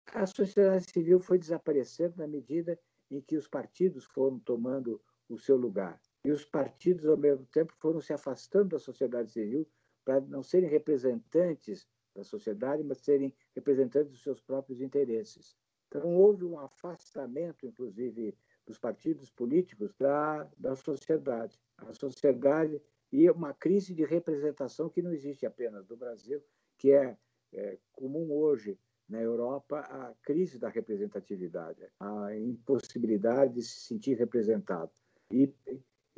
A 0.07 0.25
sociedade 0.25 0.89
civil 0.89 1.19
foi 1.19 1.37
desaparecendo 1.37 2.15
na 2.17 2.27
medida 2.27 2.79
em 3.11 3.21
que 3.21 3.35
os 3.35 3.47
partidos 3.47 4.05
foram 4.05 4.39
tomando 4.39 5.01
o 5.27 5.37
seu 5.37 5.55
lugar. 5.55 5.99
E 6.23 6.31
os 6.31 6.43
partidos, 6.43 7.05
ao 7.05 7.17
mesmo 7.17 7.45
tempo, 7.47 7.73
foram 7.79 8.01
se 8.01 8.11
afastando 8.11 8.69
da 8.69 8.79
sociedade 8.79 9.31
civil 9.31 9.67
para 10.03 10.19
não 10.21 10.43
serem 10.43 10.69
representantes 10.69 11.87
da 12.15 12.23
sociedade, 12.23 12.83
mas 12.83 12.99
serem 12.99 13.33
representantes 13.55 14.11
dos 14.11 14.23
seus 14.23 14.41
próprios 14.41 14.81
interesses. 14.81 15.55
Então, 15.87 16.13
houve 16.15 16.43
um 16.43 16.59
afastamento, 16.59 17.65
inclusive, 17.65 18.37
dos 18.65 18.77
partidos 18.77 19.29
políticos 19.29 19.93
da, 19.97 20.47
da 20.57 20.75
sociedade. 20.75 21.59
A 21.77 21.93
sociedade 21.93 22.81
e 23.11 23.29
uma 23.29 23.53
crise 23.53 23.93
de 23.93 24.05
representação 24.05 24.89
que 24.89 25.01
não 25.01 25.11
existe 25.11 25.45
apenas 25.45 25.87
no 25.87 25.97
Brasil, 25.97 26.43
que 26.77 26.91
é, 26.91 27.17
é 27.53 27.77
comum 27.91 28.31
hoje 28.31 28.77
na 29.07 29.19
Europa 29.19 29.79
a 29.79 30.13
crise 30.21 30.59
da 30.59 30.69
representatividade, 30.69 31.83
a 31.99 32.35
impossibilidade 32.37 33.55
de 33.55 33.63
se 33.63 33.79
sentir 33.79 34.15
representado. 34.15 34.91
E, 35.31 35.51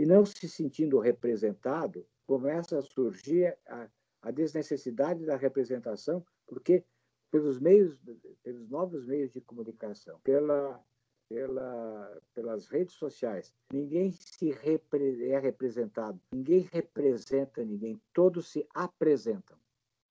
e 0.01 0.05
não 0.05 0.25
se 0.25 0.49
sentindo 0.49 0.97
representado, 0.97 2.03
começa 2.25 2.79
a 2.79 2.81
surgir 2.81 3.55
a, 3.67 3.87
a 4.23 4.31
desnecessidade 4.31 5.27
da 5.27 5.35
representação, 5.35 6.25
porque 6.47 6.83
pelos 7.29 7.59
meios, 7.59 7.99
pelos 8.41 8.67
novos 8.67 9.05
meios 9.05 9.31
de 9.31 9.39
comunicação, 9.41 10.19
pela 10.23 10.83
pela, 11.29 12.21
pelas 12.33 12.67
redes 12.67 12.95
sociais. 12.95 13.53
Ninguém 13.71 14.11
se 14.11 14.51
repre, 14.51 15.29
é 15.29 15.39
representado, 15.39 16.19
ninguém 16.33 16.67
representa 16.73 17.63
ninguém, 17.63 18.01
todos 18.11 18.51
se 18.51 18.67
apresentam. 18.73 19.57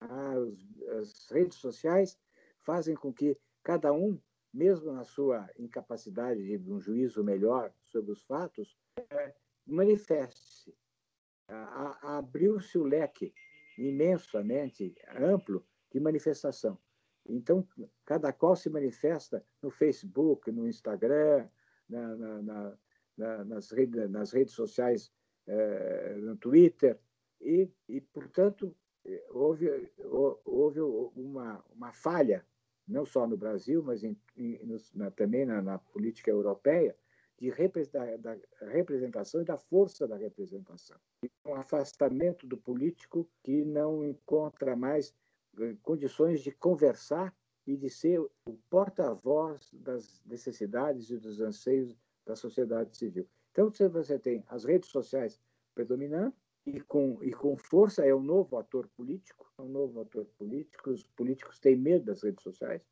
As, 0.00 0.98
as 0.98 1.30
redes 1.30 1.58
sociais 1.58 2.16
fazem 2.60 2.94
com 2.94 3.12
que 3.12 3.36
cada 3.62 3.92
um, 3.92 4.18
mesmo 4.54 4.92
na 4.92 5.04
sua 5.04 5.50
incapacidade 5.58 6.42
de 6.42 6.72
um 6.72 6.80
juízo 6.80 7.22
melhor 7.22 7.70
sobre 7.84 8.12
os 8.12 8.22
fatos, 8.22 8.78
manifeste-se. 9.66 10.74
Abriu-se 12.02 12.78
o 12.78 12.84
leque 12.84 13.34
imensamente 13.76 14.94
amplo 15.16 15.66
de 15.92 15.98
manifestação. 15.98 16.78
Então, 17.26 17.66
cada 18.04 18.32
qual 18.32 18.56
se 18.56 18.70
manifesta 18.70 19.44
no 19.62 19.70
Facebook, 19.70 20.50
no 20.50 20.66
Instagram, 20.68 21.48
na, 21.88 22.16
na, 22.16 22.78
na, 23.16 23.44
nas, 23.44 23.70
redes, 23.70 24.10
nas 24.10 24.32
redes 24.32 24.54
sociais, 24.54 25.12
eh, 25.46 26.16
no 26.18 26.36
Twitter, 26.36 26.98
e, 27.40 27.68
e 27.88 28.00
portanto, 28.00 28.74
houve, 29.30 29.90
houve 30.44 30.80
uma, 30.80 31.64
uma 31.70 31.92
falha, 31.92 32.44
não 32.86 33.04
só 33.04 33.26
no 33.26 33.36
Brasil, 33.36 33.82
mas 33.82 34.02
em, 34.02 34.16
em, 34.36 34.58
também 35.16 35.46
na, 35.46 35.78
política 35.78 36.30
europeia, 36.30 36.96
de 37.40 37.50
da, 37.90 38.16
da, 38.18 38.36
representação 38.68 39.40
e 39.40 39.44
da 39.44 39.56
força 39.56 40.06
da 40.06 40.16
representação. 40.16 40.98
Um 41.46 41.54
afastamento 41.54 42.46
do 42.46 42.56
político 42.56 43.26
que 43.42 43.64
não 43.64 44.04
encontra 44.04 44.76
mais 44.76 45.14
condições 45.82 46.42
de 46.42 46.52
conversar 46.52 47.34
e 47.66 47.76
de 47.76 47.88
ser 47.88 48.20
o 48.20 48.52
porta-voz 48.68 49.70
das 49.72 50.22
necessidades 50.26 51.10
e 51.10 51.16
dos 51.16 51.40
anseios 51.40 51.96
da 52.26 52.36
sociedade 52.36 52.96
civil. 52.96 53.26
Então, 53.52 53.70
você 53.90 54.18
tem 54.18 54.44
as 54.46 54.64
redes 54.64 54.90
sociais 54.90 55.40
predominando 55.74 56.34
e 56.66 56.80
com, 56.80 57.18
e 57.22 57.32
com 57.32 57.56
força 57.56 58.04
é 58.04 58.14
um 58.14 58.22
novo 58.22 58.56
ator 58.58 58.86
político, 58.88 59.50
é 59.58 59.62
um 59.62 59.68
novo 59.68 60.00
ator 60.00 60.26
político. 60.38 60.90
Os 60.90 61.04
políticos 61.04 61.58
têm 61.58 61.76
medo 61.76 62.04
das 62.04 62.22
redes 62.22 62.42
sociais. 62.42 62.82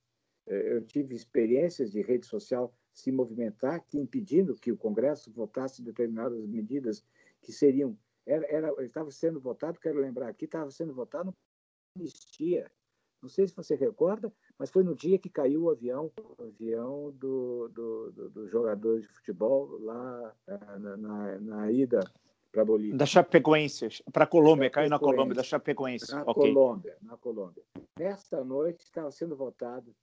É, 0.48 0.74
eu 0.74 0.82
tive 0.82 1.14
experiências 1.14 1.92
de 1.92 2.00
rede 2.00 2.26
social 2.26 2.72
se 2.92 3.12
movimentar, 3.12 3.84
que 3.86 3.98
impedindo 3.98 4.56
que 4.56 4.72
o 4.72 4.76
Congresso 4.76 5.30
votasse 5.30 5.82
determinadas 5.82 6.44
medidas 6.46 7.04
que 7.40 7.52
seriam 7.52 7.96
era, 8.26 8.46
era 8.46 8.84
estava 8.84 9.10
sendo 9.10 9.40
votado, 9.40 9.78
quero 9.78 10.00
lembrar 10.00 10.28
aqui, 10.28 10.44
estava 10.44 10.70
sendo 10.70 10.92
votado 10.92 11.34
anistia. 11.96 12.70
Não 13.22 13.28
sei 13.28 13.46
se 13.48 13.54
você 13.54 13.74
recorda, 13.74 14.32
mas 14.58 14.70
foi 14.70 14.84
no 14.84 14.94
dia 14.94 15.18
que 15.18 15.28
caiu 15.28 15.64
o 15.64 15.70
avião, 15.70 16.12
o 16.38 16.42
avião 16.42 17.10
do, 17.12 17.68
do, 17.68 18.12
do, 18.12 18.30
do 18.30 18.48
jogador 18.48 19.00
de 19.00 19.08
futebol 19.08 19.78
lá 19.80 20.34
eh, 20.46 20.78
na, 20.78 20.96
na, 20.96 21.40
na 21.40 21.72
ida 21.72 22.00
para 22.52 22.64
Bolívia. 22.64 22.96
Da 22.96 23.06
Chapecoense, 23.06 23.88
para 24.12 24.26
Colômbia, 24.26 24.70
caiu 24.70 24.88
na 24.88 24.98
Colômbia, 24.98 25.34
da 25.34 25.42
Chapecoense. 25.42 26.12
Na 26.12 26.22
okay. 26.22 26.34
Colômbia, 26.34 26.96
na 27.02 27.16
Colômbia. 27.16 27.64
Nesta 27.98 28.44
noite 28.44 28.84
estava 28.84 29.10
sendo 29.10 29.34
votado, 29.34 29.94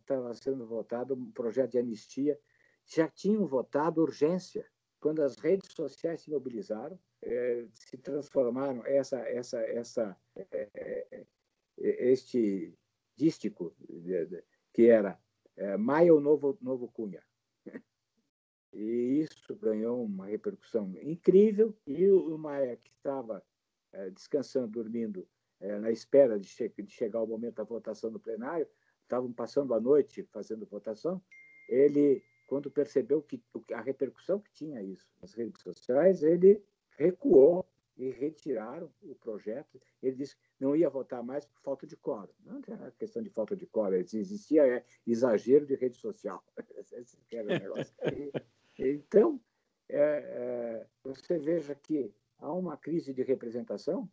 estava 0.00 0.34
sendo 0.34 0.66
votado 0.66 1.14
um 1.14 1.30
projeto 1.30 1.72
de 1.72 1.78
anistia. 1.78 2.38
Já 2.86 3.08
tinham 3.08 3.46
votado 3.46 4.02
urgência 4.02 4.66
quando 5.00 5.22
as 5.22 5.36
redes 5.36 5.72
sociais 5.72 6.22
se 6.22 6.30
mobilizaram, 6.30 6.98
é, 7.22 7.66
se 7.72 7.96
transformaram 7.96 8.84
essa 8.86 9.18
essa 9.20 9.60
essa 9.60 10.16
é, 10.36 10.68
é, 10.74 11.26
este 11.76 12.76
dístico 13.16 13.74
que 14.72 14.88
era 14.88 15.20
Maia 15.78 16.14
o 16.14 16.20
novo 16.20 16.56
novo 16.60 16.88
Cunha 16.88 17.22
e 18.72 19.20
isso 19.20 19.56
ganhou 19.56 20.04
uma 20.04 20.26
repercussão 20.26 20.94
incrível 21.02 21.76
e 21.86 22.08
o 22.08 22.38
Maia 22.38 22.76
que 22.76 22.90
estava 22.90 23.42
descansando 24.14 24.68
dormindo 24.68 25.28
na 25.60 25.90
espera 25.90 26.38
de, 26.38 26.48
che 26.48 26.68
de 26.68 26.90
chegar 26.92 27.22
o 27.22 27.26
momento 27.26 27.56
da 27.56 27.64
votação 27.64 28.10
no 28.10 28.20
plenário 28.20 28.68
estavam 29.08 29.32
passando 29.32 29.74
a 29.74 29.80
noite 29.80 30.22
fazendo 30.32 30.66
votação 30.66 31.20
ele 31.68 32.22
quando 32.46 32.70
percebeu 32.70 33.22
que 33.22 33.42
a 33.74 33.80
repercussão 33.80 34.40
que 34.40 34.50
tinha 34.52 34.82
isso 34.82 35.06
nas 35.20 35.34
redes 35.34 35.60
sociais, 35.60 36.22
ele 36.22 36.64
recuou 36.96 37.64
e 37.94 38.08
retiraram 38.08 38.90
o 39.02 39.14
projeto. 39.14 39.78
Ele 40.02 40.16
disse 40.16 40.34
que 40.34 40.42
não 40.58 40.74
ia 40.74 40.88
votar 40.88 41.22
mais 41.22 41.44
por 41.44 41.60
falta 41.60 41.86
de 41.86 41.94
quórum. 41.94 42.32
Não 42.40 42.62
era 42.66 42.90
questão 42.92 43.22
de 43.22 43.28
falta 43.28 43.54
de 43.54 43.66
quórum, 43.66 43.96
existia 43.96 44.66
é, 44.66 44.84
exagero 45.06 45.66
de 45.66 45.74
rede 45.74 45.98
social. 45.98 46.42
Esse 46.92 47.18
era 47.30 47.44
o 47.44 47.48
negócio. 47.48 47.94
então, 48.78 49.38
é, 49.86 50.00
é, 50.00 50.86
você 51.04 51.38
veja 51.38 51.74
que 51.74 52.14
há 52.38 52.50
uma 52.50 52.78
crise 52.78 53.12
de 53.12 53.22
representação 53.22 54.10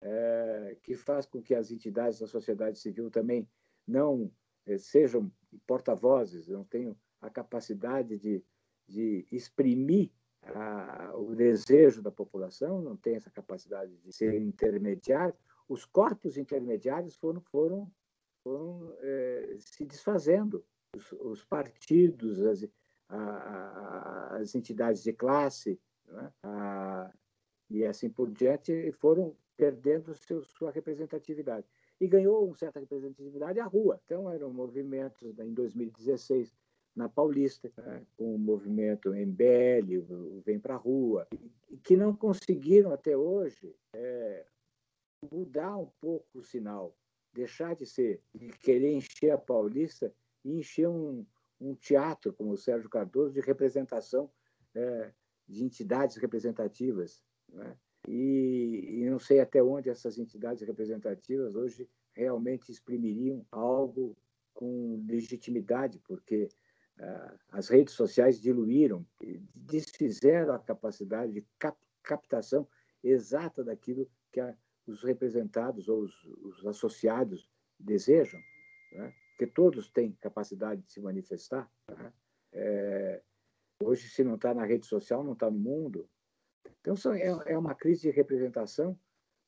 é, 0.00 0.76
que 0.82 0.94
faz 0.94 1.26
com 1.26 1.42
que 1.42 1.54
as 1.54 1.70
entidades 1.70 2.20
da 2.20 2.26
sociedade 2.26 2.78
civil 2.78 3.10
também 3.10 3.46
não 3.90 4.30
é, 4.66 4.78
sejam 4.78 5.30
porta-vozes, 5.66 6.48
não 6.48 6.64
tenham 6.64 6.96
a 7.20 7.28
capacidade 7.28 8.16
de, 8.18 8.42
de 8.88 9.26
exprimir 9.30 10.10
a, 10.42 11.12
o 11.14 11.34
desejo 11.34 12.00
da 12.02 12.10
população, 12.10 12.80
não 12.80 12.96
tem 12.96 13.16
essa 13.16 13.30
capacidade 13.30 13.96
de 13.98 14.12
ser 14.12 14.40
intermediário. 14.40 15.34
Os 15.68 15.84
corpos 15.84 16.36
intermediários 16.36 17.16
foram, 17.16 17.40
foram, 17.42 17.92
foram 18.42 18.96
é, 19.00 19.56
se 19.58 19.84
desfazendo. 19.84 20.64
Os, 20.96 21.12
os 21.12 21.44
partidos, 21.44 22.40
as, 22.42 22.66
a, 23.08 24.36
as 24.36 24.54
entidades 24.54 25.02
de 25.02 25.12
classe 25.12 25.78
né? 26.06 26.32
a, 26.42 27.12
e 27.68 27.84
assim 27.84 28.10
por 28.10 28.30
diante 28.30 28.90
foram 28.92 29.36
perdendo 29.56 30.14
seu, 30.14 30.42
sua 30.42 30.70
representatividade. 30.70 31.66
E 32.00 32.08
ganhou 32.08 32.46
uma 32.46 32.56
certa 32.56 32.80
representatividade 32.80 33.60
a 33.60 33.66
rua. 33.66 34.00
Então, 34.04 34.30
eram 34.30 34.52
movimentos 34.52 35.38
em 35.38 35.52
2016 35.52 36.54
na 36.94 37.08
Paulista, 37.08 37.70
né, 37.78 38.04
com 38.16 38.34
o 38.34 38.38
movimento 38.38 39.14
MBL, 39.14 40.42
Vem 40.44 40.58
para 40.58 40.74
a 40.74 40.78
Rua, 40.78 41.28
que 41.84 41.96
não 41.96 42.14
conseguiram 42.14 42.92
até 42.92 43.16
hoje 43.16 43.74
é, 43.94 44.44
mudar 45.30 45.76
um 45.76 45.88
pouco 46.00 46.26
o 46.34 46.42
sinal, 46.42 46.96
deixar 47.32 47.74
de 47.74 47.86
ser, 47.86 48.20
de 48.34 48.48
querer 48.48 48.92
encher 48.92 49.30
a 49.30 49.38
Paulista 49.38 50.12
e 50.44 50.58
encher 50.58 50.88
um, 50.88 51.24
um 51.60 51.74
teatro, 51.74 52.32
como 52.32 52.52
o 52.52 52.56
Sérgio 52.56 52.90
Cardoso, 52.90 53.32
de 53.32 53.40
representação 53.40 54.30
é, 54.74 55.12
de 55.46 55.64
entidades 55.64 56.16
representativas. 56.16 57.22
Né? 57.48 57.76
E, 58.08 59.02
e 59.02 59.10
não 59.10 59.18
sei 59.18 59.40
até 59.40 59.62
onde 59.62 59.90
essas 59.90 60.18
entidades 60.18 60.66
representativas 60.66 61.54
hoje 61.54 61.88
realmente 62.14 62.70
exprimiriam 62.70 63.44
algo 63.50 64.16
com 64.54 65.04
legitimidade, 65.08 65.98
porque 66.00 66.48
uh, 66.98 67.38
as 67.50 67.68
redes 67.68 67.94
sociais 67.94 68.40
diluíram, 68.40 69.06
desfizeram 69.54 70.54
a 70.54 70.58
capacidade 70.58 71.32
de 71.32 71.46
cap 71.58 71.78
captação 72.02 72.66
exata 73.04 73.62
daquilo 73.62 74.10
que 74.32 74.40
a, 74.40 74.56
os 74.86 75.02
representados 75.02 75.88
ou 75.88 76.00
os, 76.00 76.24
os 76.24 76.66
associados 76.66 77.48
desejam, 77.78 78.40
né? 78.92 79.14
porque 79.30 79.46
todos 79.46 79.90
têm 79.90 80.12
capacidade 80.20 80.82
de 80.82 80.92
se 80.92 81.00
manifestar. 81.00 81.70
Né? 81.88 82.12
É, 82.52 83.22
hoje, 83.82 84.08
se 84.08 84.22
não 84.22 84.34
está 84.34 84.52
na 84.52 84.64
rede 84.64 84.86
social, 84.86 85.24
não 85.24 85.32
está 85.32 85.50
no 85.50 85.58
mundo. 85.58 86.08
Então, 86.80 86.94
é, 87.14 87.52
é 87.52 87.58
uma 87.58 87.74
crise 87.74 88.02
de 88.02 88.10
representação 88.10 88.98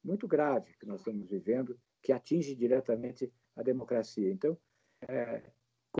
muito 0.04 0.26
grave 0.26 0.74
que 0.78 0.86
nós 0.86 1.00
estamos 1.00 1.28
vivendo, 1.28 1.78
que 2.02 2.12
atinge 2.12 2.54
diretamente 2.54 3.32
a 3.56 3.62
democracia. 3.62 4.30
Então, 4.30 4.58
é, 5.08 5.42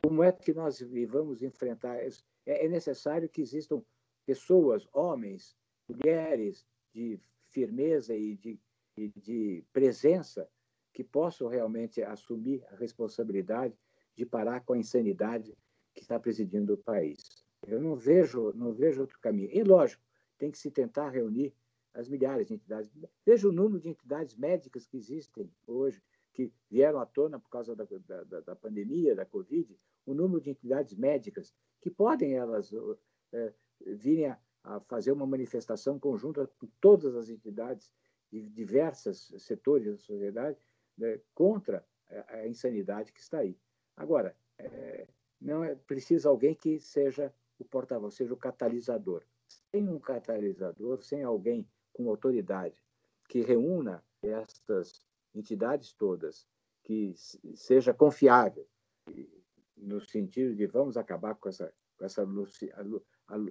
como 0.01 0.23
é 0.23 0.31
que 0.31 0.53
nós 0.53 0.79
vamos 1.07 1.41
enfrentar 1.41 2.05
isso? 2.05 2.23
É, 2.45 2.65
é 2.65 2.69
necessário 2.69 3.29
que 3.29 3.41
existam 3.41 3.81
pessoas, 4.25 4.87
homens, 4.93 5.55
mulheres 5.87 6.65
de 6.93 7.19
firmeza 7.49 8.15
e 8.15 8.35
de, 8.35 8.59
e 8.97 9.09
de 9.09 9.65
presença 9.71 10.47
que 10.93 11.03
possam 11.03 11.47
realmente 11.47 12.01
assumir 12.03 12.63
a 12.69 12.75
responsabilidade 12.75 13.75
de 14.15 14.25
parar 14.25 14.61
com 14.61 14.73
a 14.73 14.77
insanidade 14.77 15.57
que 15.93 16.01
está 16.01 16.19
presidindo 16.19 16.73
o 16.73 16.77
país. 16.77 17.43
Eu 17.65 17.81
não 17.81 17.95
vejo, 17.95 18.53
não 18.53 18.73
vejo 18.73 19.01
outro 19.01 19.19
caminho. 19.19 19.49
E, 19.51 19.63
lógico, 19.63 20.03
tem 20.43 20.51
que 20.51 20.57
se 20.57 20.69
tentar 20.69 21.09
reunir 21.09 21.55
as 21.93 22.09
milhares 22.09 22.47
de 22.47 22.53
entidades. 22.53 22.91
Veja 23.25 23.47
o 23.47 23.51
número 23.53 23.79
de 23.79 23.87
entidades 23.87 24.35
médicas 24.35 24.85
que 24.85 24.97
existem 24.97 25.49
hoje, 25.65 26.03
que 26.33 26.51
vieram 26.69 26.99
à 26.99 27.05
tona 27.05 27.39
por 27.39 27.49
causa 27.49 27.73
da, 27.73 27.85
da, 28.25 28.41
da 28.41 28.53
pandemia, 28.53 29.15
da 29.15 29.25
Covid, 29.25 29.79
o 30.05 30.13
número 30.13 30.41
de 30.41 30.49
entidades 30.49 30.95
médicas 30.95 31.55
que 31.79 31.89
podem 31.89 32.33
elas 32.33 32.73
é, 33.31 33.53
virem 33.85 34.31
a, 34.31 34.39
a, 34.65 34.81
fazer 34.81 35.13
uma 35.13 35.25
manifestação 35.25 35.97
conjunta 35.97 36.45
com 36.59 36.67
todas 36.81 37.15
as 37.15 37.29
entidades 37.29 37.89
de 38.29 38.49
diversos 38.49 39.33
setores 39.37 39.85
da 39.85 39.97
sociedade 39.97 40.59
né, 40.97 41.21
contra 41.33 41.87
a, 42.09 42.35
a, 42.35 42.47
insanidade 42.49 43.13
que 43.13 43.21
está 43.21 43.39
aí. 43.39 43.57
Agora, 43.95 44.35
é, 44.57 45.07
não 45.39 45.63
é 45.63 45.73
precisa 45.73 46.27
alguém 46.27 46.53
que 46.53 46.81
seja 46.81 47.33
o 47.57 47.63
porta-voz, 47.63 48.15
seja 48.15 48.33
o 48.33 48.37
catalisador. 48.37 49.23
Sem 49.71 49.89
um 49.89 49.99
catalisador, 49.99 51.01
sem 51.01 51.23
alguém 51.23 51.67
com 51.91 52.09
autoridade 52.09 52.81
que 53.27 53.41
reúna 53.41 54.03
estas 54.21 55.05
entidades 55.33 55.93
todas, 55.93 56.47
que 56.83 57.13
seja 57.55 57.93
confiável, 57.93 58.67
no 59.77 59.99
sentido 60.01 60.55
de 60.55 60.65
vamos 60.67 60.97
acabar 60.97 61.35
com 61.35 61.49
essa, 61.49 61.73
com 61.97 62.05
essa 62.05 62.25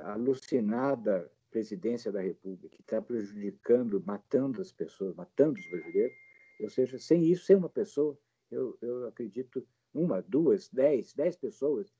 alucinada 0.03 1.31
presidência 1.51 2.11
da 2.11 2.21
República, 2.21 2.77
que 2.77 2.83
está 2.83 3.01
prejudicando, 3.01 4.03
matando 4.05 4.61
as 4.61 4.73
pessoas, 4.73 5.15
matando 5.15 5.59
os 5.59 5.71
brasileiros. 5.71 6.17
Ou 6.61 6.71
seja, 6.71 6.99
sem 6.99 7.25
isso, 7.25 7.45
sem 7.45 7.57
uma 7.57 7.69
pessoa, 7.69 8.19
eu, 8.51 8.77
eu 8.81 9.07
acredito, 9.07 9.67
uma, 9.93 10.23
duas, 10.23 10.69
dez, 10.69 11.13
dez 11.13 11.37
pessoas, 11.37 11.93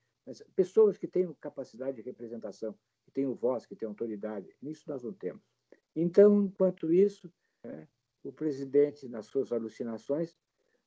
pessoas 0.57 0.97
que 0.97 1.07
tenham 1.07 1.35
capacidade 1.35 1.97
de 1.97 2.03
representação, 2.03 2.75
que 3.13 3.21
tenham 3.21 3.35
voz, 3.35 3.67
que 3.67 3.77
tenham 3.77 3.91
autoridade. 3.91 4.57
Nisso 4.61 4.85
nós 4.89 5.03
não 5.03 5.13
temos. 5.13 5.43
Então, 5.95 6.45
enquanto 6.45 6.93
isso, 6.93 7.31
né, 7.63 7.87
o 8.25 8.33
presidente, 8.33 9.09
nas 9.09 9.27
suas 9.27 9.53
alucinações, 9.53 10.35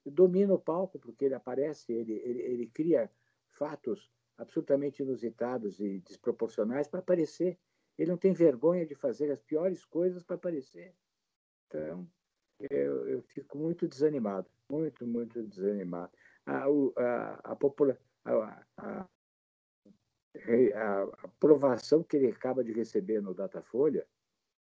domina 0.06 0.54
o 0.54 0.60
palco, 0.60 0.98
porque 1.00 1.26
ele 1.26 1.36
aparece, 1.36 1.94
ele, 1.94 2.14
ele, 2.14 2.42
ele 2.42 2.68
cria 2.68 3.12
fatos 3.52 4.12
absolutamente 4.38 5.02
inusitados 5.02 5.80
e 5.80 6.00
desproporcionais 6.00 6.88
para 6.88 7.00
aparecer. 7.00 7.58
Ele 7.98 8.12
não 8.12 8.18
tem 8.18 8.34
vergonha 8.34 8.86
de 8.86 8.96
fazer 8.96 9.32
as 9.32 9.42
piores 9.42 9.86
coisas 9.86 10.24
para 10.24 10.36
aparecer. 10.36 10.94
Então, 11.68 12.08
eu, 12.70 13.08
eu, 13.08 13.22
fico 13.22 13.58
muito 13.58 13.88
desanimado, 13.88 14.50
muito, 14.70 15.06
muito 15.08 15.42
desanimado. 15.44 16.12
A, 16.46 16.66
a, 16.66 17.52
a, 17.52 17.56
popula, 17.56 17.98
a, 18.24 18.66
a, 18.78 19.08
a 20.74 21.04
aprovação 21.24 22.04
que 22.04 22.18
ele 22.18 22.28
acaba 22.28 22.64
de 22.64 22.72
receber 22.72 23.22
no 23.22 23.34
Datafolha 23.34 24.06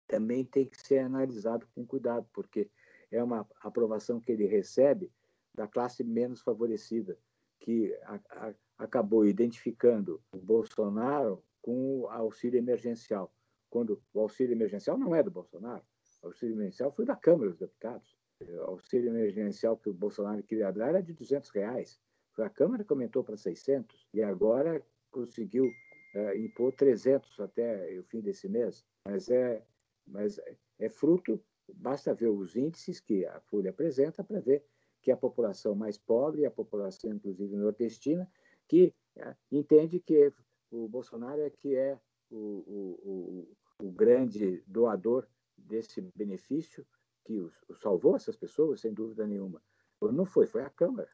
também 0.06 0.44
tem 0.44 0.66
que 0.66 0.80
ser 0.80 0.98
analisado 0.98 1.66
com 1.74 1.86
cuidado, 1.86 2.26
porque 2.32 2.70
é 3.10 3.22
uma 3.22 3.46
aprovação 3.60 4.20
que 4.20 4.32
ele 4.32 4.46
recebe 4.46 5.12
da 5.54 5.66
classe 5.66 6.02
menos 6.02 6.40
favorecida, 6.40 7.18
que 7.60 7.94
a, 8.04 8.20
a, 8.30 8.54
acabou 8.78 9.26
identificando 9.26 10.22
o 10.32 10.38
Bolsonaro 10.38 11.42
com 11.60 12.00
o 12.00 12.08
auxílio 12.08 12.58
emergencial, 12.58 13.34
quando 13.68 14.00
o 14.14 14.20
auxílio 14.20 14.54
emergencial 14.54 14.96
não 14.96 15.14
é 15.14 15.22
do 15.22 15.30
Bolsonaro, 15.30 15.84
o 16.22 16.28
auxílio 16.28 16.54
emergencial 16.54 16.90
foi 16.92 17.04
da 17.04 17.16
Câmara 17.16 17.50
dos 17.50 17.58
Deputados. 17.58 18.16
O 18.40 18.60
auxílio 18.62 19.08
emergencial 19.08 19.76
que 19.76 19.88
o 19.88 19.94
Bolsonaro 19.94 20.42
queria 20.42 20.70
dar 20.72 20.88
era 20.88 21.02
de 21.02 21.12
200 21.12 21.50
reais. 21.50 22.00
A 22.38 22.48
Câmara 22.48 22.84
que 22.84 22.92
aumentou 22.92 23.24
para 23.24 23.36
600 23.36 24.06
e 24.14 24.22
agora 24.22 24.80
conseguiu 25.10 25.70
é, 26.14 26.38
impor 26.38 26.72
300 26.72 27.40
até 27.40 27.98
o 27.98 28.04
fim 28.04 28.20
desse 28.20 28.48
mês. 28.48 28.84
Mas 29.04 29.28
é 29.30 29.64
mas 30.10 30.40
é 30.78 30.88
fruto, 30.88 31.40
basta 31.74 32.14
ver 32.14 32.28
os 32.28 32.56
índices 32.56 33.00
que 33.00 33.26
a 33.26 33.40
Folha 33.40 33.70
apresenta 33.70 34.24
para 34.24 34.40
ver 34.40 34.64
que 35.02 35.10
a 35.10 35.16
população 35.16 35.74
mais 35.74 35.98
pobre, 35.98 36.46
a 36.46 36.50
população 36.50 37.12
inclusive 37.12 37.54
nordestina, 37.54 38.30
que 38.66 38.94
é, 39.16 39.36
entende 39.50 40.00
que 40.00 40.32
o 40.70 40.88
Bolsonaro 40.88 41.40
é 41.40 41.50
que 41.50 41.76
é 41.76 41.98
o, 42.30 42.36
o, 42.36 43.48
o, 43.80 43.86
o 43.86 43.90
grande 43.90 44.62
doador 44.66 45.26
desse 45.56 46.00
benefício 46.14 46.86
que 47.24 47.38
o, 47.38 47.50
salvou 47.80 48.16
essas 48.16 48.36
pessoas, 48.36 48.80
sem 48.80 48.92
dúvida 48.92 49.26
nenhuma. 49.26 49.62
Não 50.00 50.24
foi, 50.24 50.46
foi 50.46 50.62
a 50.62 50.70
Câmara. 50.70 51.10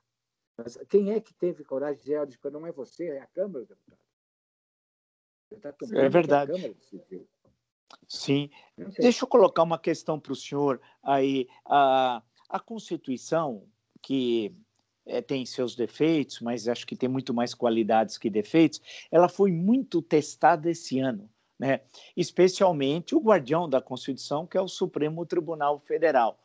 Mas 0.56 0.76
quem 0.88 1.12
é 1.12 1.20
que 1.20 1.34
teve 1.34 1.64
coragem 1.64 1.96
de 1.96 2.02
dizer, 2.02 2.38
que 2.40 2.50
não 2.50 2.66
é 2.66 2.72
você, 2.72 3.08
é 3.08 3.20
a 3.20 3.26
Câmara, 3.26 3.64
deputado? 3.64 3.98
Tá 5.60 5.74
é 5.92 6.08
verdade. 6.08 6.52
Sim. 8.08 8.50
Deixa 8.98 9.24
eu 9.24 9.28
colocar 9.28 9.62
uma 9.62 9.78
questão 9.78 10.18
para 10.18 10.32
o 10.32 10.36
senhor 10.36 10.80
aí. 11.02 11.48
A, 11.64 12.22
a 12.48 12.60
Constituição, 12.60 13.66
que 14.02 14.54
é, 15.06 15.20
tem 15.20 15.44
seus 15.46 15.76
defeitos, 15.76 16.40
mas 16.40 16.68
acho 16.68 16.86
que 16.86 16.96
tem 16.96 17.08
muito 17.08 17.32
mais 17.32 17.54
qualidades 17.54 18.18
que 18.18 18.30
defeitos, 18.30 18.80
ela 19.10 19.28
foi 19.28 19.52
muito 19.52 20.02
testada 20.02 20.70
esse 20.70 20.98
ano. 20.98 21.30
Né? 21.56 21.82
especialmente 22.16 23.14
o 23.14 23.20
guardião 23.20 23.68
da 23.68 23.80
Constituição, 23.80 24.44
que 24.44 24.58
é 24.58 24.60
o 24.60 24.66
Supremo 24.66 25.24
Tribunal 25.24 25.78
Federal. 25.78 26.36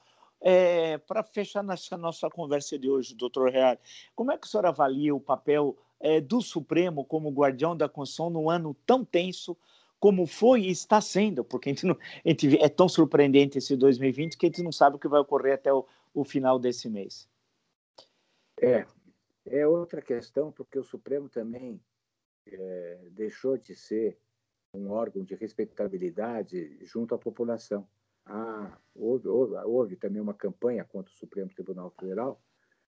É, 0.41 0.97
Para 0.99 1.23
fechar 1.23 1.63
nessa 1.63 1.97
nossa 1.97 2.29
conversa 2.29 2.77
de 2.77 2.89
hoje, 2.89 3.15
doutor 3.15 3.51
Real, 3.51 3.77
como 4.15 4.31
é 4.31 4.37
que 4.37 4.47
o 4.47 4.49
senhor 4.49 4.65
avalia 4.65 5.13
o 5.13 5.19
papel 5.19 5.77
é, 5.99 6.21
do 6.21 6.41
Supremo 6.41 7.03
como 7.03 7.31
guardião 7.31 7.75
da 7.75 7.89
Constituição 7.89 8.29
num 8.29 8.49
ano 8.49 8.73
tão 8.85 9.03
tenso 9.03 9.57
como 9.99 10.25
foi 10.25 10.61
e 10.61 10.71
está 10.71 11.01
sendo, 11.01 11.43
porque 11.43 11.69
a 11.69 11.73
gente, 11.73 11.85
não, 11.85 11.97
a 12.25 12.29
gente 12.29 12.57
é 12.57 12.69
tão 12.69 12.87
surpreendente 12.87 13.57
esse 13.57 13.75
2020 13.75 14.37
que 14.37 14.45
a 14.45 14.49
gente 14.49 14.63
não 14.63 14.71
sabe 14.71 14.95
o 14.95 14.99
que 14.99 15.09
vai 15.09 15.19
ocorrer 15.19 15.55
até 15.55 15.73
o, 15.73 15.85
o 16.13 16.23
final 16.23 16.57
desse 16.57 16.89
mês. 16.89 17.27
É, 18.61 18.85
é 19.45 19.67
outra 19.67 20.01
questão, 20.01 20.51
porque 20.53 20.79
o 20.79 20.83
Supremo 20.83 21.27
também 21.27 21.81
é, 22.47 23.09
deixou 23.11 23.57
de 23.57 23.75
ser 23.75 24.17
um 24.73 24.89
órgão 24.91 25.23
de 25.23 25.35
respeitabilidade 25.35 26.77
junto 26.85 27.13
à 27.13 27.17
população. 27.17 27.87
Ah, 28.31 28.77
houve, 28.93 29.27
houve, 29.27 29.55
houve 29.65 29.95
também 29.95 30.21
uma 30.21 30.35
campanha 30.35 30.85
contra 30.85 31.11
o 31.11 31.17
Supremo 31.17 31.49
Tribunal 31.49 31.89
Federal, 31.99 32.39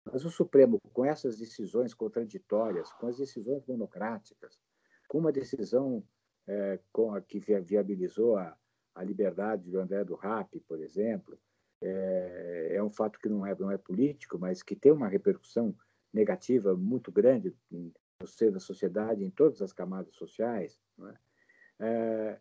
mas 0.06 0.23
o 0.23 0.30
Supremo, 0.30 0.80
com 0.93 1.04
essas 1.04 1.38
decisões 1.38 1.95
contraditórias, 1.95 2.93
com 2.93 3.08
as 3.08 3.17
decisões 3.17 3.65
monocráticas, 3.65 4.60
com 5.08 5.17
uma 5.17 5.32
decisão 5.32 6.04
é, 6.47 6.80
com 6.91 7.15
a 7.15 7.21
que 7.21 7.39
viabilizou 7.39 8.38
a, 8.38 8.56
a 8.93 9.04
liberdade 9.04 9.69
do 9.69 9.80
André 9.80 10.04
do 10.04 10.15
Rap, 10.15 10.60
por 10.62 10.80
exemplo, 10.80 11.39
é, 11.82 12.75
é, 12.75 12.84
um 12.84 12.91
fato 12.91 13.17
que 13.17 13.27
não 13.27 13.43
é, 13.43 13.56
não 13.58 13.71
é 13.71 13.77
político, 13.80 14.38
mas 14.38 14.62
que 14.62 14.75
tem 14.75 14.91
uma 14.91 15.08
repercussão 15.08 15.75
negativa 16.13 16.75
muito 16.75 17.12
grande 17.12 17.56
no 17.71 18.27
seio 18.27 18.51
da 18.51 18.60
sociedade, 18.60 19.23
em 19.23 19.32
todas 19.32 19.60
as 19.62 19.73
camadas 19.73 20.13
sociais. 20.13 20.80
É? 21.80 22.39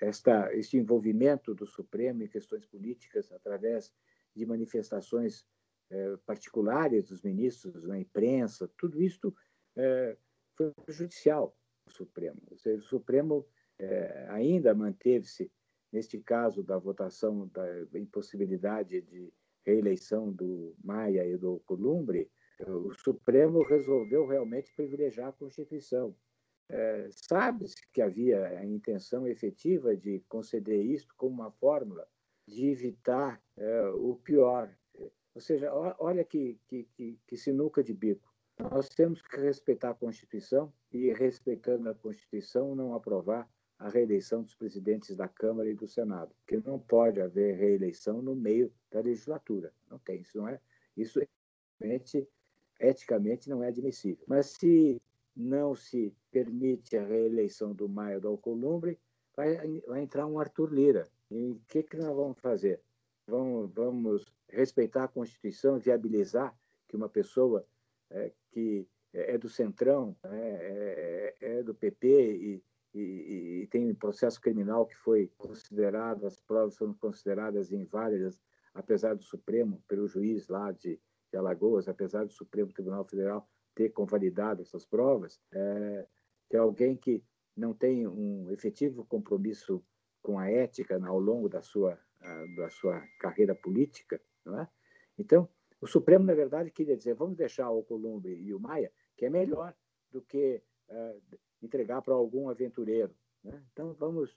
Esta, 0.00 0.54
este 0.54 0.76
envolvimento 0.76 1.54
do 1.54 1.66
Supremo 1.66 2.22
em 2.22 2.28
questões 2.28 2.64
políticas 2.66 3.30
através 3.32 3.92
de 4.34 4.46
manifestações 4.46 5.46
é, 5.90 6.16
particulares 6.24 7.08
dos 7.08 7.22
ministros 7.22 7.82
na 7.84 7.98
imprensa, 7.98 8.70
tudo 8.78 9.02
isso 9.02 9.34
é, 9.76 10.16
foi 10.56 10.72
prejudicial 10.84 11.56
ao 11.86 11.92
Supremo. 11.92 12.40
Ou 12.50 12.56
seja, 12.56 12.80
o 12.80 12.86
Supremo 12.86 13.46
é, 13.78 14.26
ainda 14.30 14.74
manteve-se, 14.74 15.50
neste 15.92 16.18
caso 16.20 16.62
da 16.62 16.78
votação 16.78 17.50
da 17.52 17.98
impossibilidade 17.98 19.00
de 19.00 19.32
reeleição 19.66 20.32
do 20.32 20.74
Maia 20.82 21.26
e 21.26 21.36
do 21.36 21.60
Columbre, 21.66 22.30
o 22.66 22.92
Supremo 22.92 23.62
resolveu 23.62 24.26
realmente 24.26 24.72
privilegiar 24.74 25.28
a 25.28 25.32
Constituição. 25.32 26.14
É, 26.70 27.08
Sabe-se 27.10 27.76
que 27.92 28.00
havia 28.00 28.46
a 28.58 28.64
intenção 28.64 29.26
efetiva 29.26 29.96
de 29.96 30.20
conceder 30.28 30.84
isto 30.84 31.12
como 31.16 31.34
uma 31.34 31.50
fórmula 31.50 32.06
de 32.46 32.68
evitar 32.68 33.42
é, 33.56 33.88
o 33.88 34.14
pior. 34.16 34.72
Ou 35.34 35.40
seja, 35.40 35.72
olha 35.98 36.24
que, 36.24 36.58
que, 36.66 36.84
que, 36.94 37.18
que 37.26 37.36
sinuca 37.36 37.82
de 37.82 37.92
bico. 37.92 38.28
Nós 38.58 38.88
temos 38.88 39.22
que 39.22 39.36
respeitar 39.36 39.90
a 39.90 39.94
Constituição 39.94 40.72
e, 40.92 41.12
respeitando 41.12 41.88
a 41.88 41.94
Constituição, 41.94 42.74
não 42.74 42.94
aprovar 42.94 43.48
a 43.78 43.88
reeleição 43.88 44.42
dos 44.42 44.54
presidentes 44.54 45.16
da 45.16 45.26
Câmara 45.26 45.70
e 45.70 45.74
do 45.74 45.88
Senado, 45.88 46.34
porque 46.36 46.60
não 46.68 46.78
pode 46.78 47.20
haver 47.20 47.56
reeleição 47.56 48.20
no 48.20 48.36
meio 48.36 48.70
da 48.90 49.00
legislatura. 49.00 49.72
Não 49.90 49.98
tem, 49.98 50.20
isso 50.20 50.36
não 50.36 50.46
é. 50.46 50.60
Isso 50.96 51.20
eticamente 52.78 53.48
não 53.48 53.62
é 53.62 53.68
admissível. 53.68 54.22
Mas 54.26 54.46
se 54.46 55.00
não 55.34 55.74
se 55.74 56.14
permite 56.30 56.96
a 56.96 57.04
reeleição 57.04 57.72
do 57.72 57.88
Maia 57.88 58.20
do 58.20 58.28
Alcolumbre, 58.28 58.98
vai, 59.36 59.56
vai 59.86 60.02
entrar 60.02 60.26
um 60.26 60.38
Arthur 60.38 60.72
Lira. 60.72 61.08
E 61.30 61.52
o 61.52 61.60
que, 61.68 61.82
que 61.82 61.96
nós 61.96 62.14
vamos 62.14 62.38
fazer? 62.40 62.80
Vamos, 63.26 63.72
vamos 63.72 64.34
respeitar 64.48 65.04
a 65.04 65.08
Constituição, 65.08 65.78
viabilizar 65.78 66.56
que 66.88 66.96
uma 66.96 67.08
pessoa 67.08 67.64
é, 68.10 68.32
que 68.50 68.86
é 69.12 69.38
do 69.38 69.48
Centrão, 69.48 70.16
né, 70.24 70.56
é, 70.60 71.36
é, 71.40 71.58
é 71.58 71.62
do 71.62 71.74
PP 71.74 72.06
e, 72.08 72.64
e, 72.94 73.00
e, 73.62 73.66
tem 73.68 73.92
processo 73.94 74.40
criminal 74.40 74.86
que 74.86 74.96
foi 74.96 75.30
considerado, 75.36 76.26
as 76.26 76.40
provas 76.40 76.76
foram 76.76 76.94
consideradas 76.94 77.72
inválidas, 77.72 78.40
apesar 78.74 79.14
do 79.14 79.22
Supremo, 79.22 79.82
pelo 79.88 80.08
juiz 80.08 80.48
lá 80.48 80.72
de 80.72 81.00
de 81.30 81.36
Alagoas, 81.36 81.88
apesar 81.88 82.24
do 82.24 82.32
Supremo 82.32 82.72
Tribunal 82.72 83.04
Federal 83.04 83.48
ter 83.74 83.90
convalidado 83.90 84.62
essas 84.62 84.84
provas, 84.84 85.40
é, 85.52 86.06
que 86.50 86.56
é 86.56 86.58
alguém 86.58 86.96
que 86.96 87.24
não 87.56 87.72
tem 87.72 88.08
um 88.08 88.50
efetivo 88.50 89.04
compromisso 89.06 89.82
com 90.20 90.38
a 90.38 90.50
ética 90.50 91.00
ao 91.06 91.18
longo 91.18 91.48
da 91.48 91.62
sua, 91.62 91.98
da 92.56 92.68
sua 92.68 93.00
carreira 93.20 93.54
política. 93.54 94.20
Não 94.44 94.60
é? 94.60 94.68
Então, 95.16 95.48
o 95.80 95.86
Supremo, 95.86 96.24
na 96.24 96.34
verdade, 96.34 96.70
queria 96.70 96.96
dizer: 96.96 97.14
vamos 97.14 97.36
deixar 97.36 97.70
o 97.70 97.84
Columbre 97.84 98.34
e 98.34 98.52
o 98.52 98.58
Maia, 98.58 98.92
que 99.16 99.24
é 99.24 99.30
melhor 99.30 99.74
do 100.10 100.20
que 100.20 100.60
é, 100.88 101.16
entregar 101.62 102.02
para 102.02 102.14
algum 102.14 102.48
aventureiro. 102.48 103.14
Né? 103.44 103.62
Então, 103.72 103.94
vamos. 103.94 104.36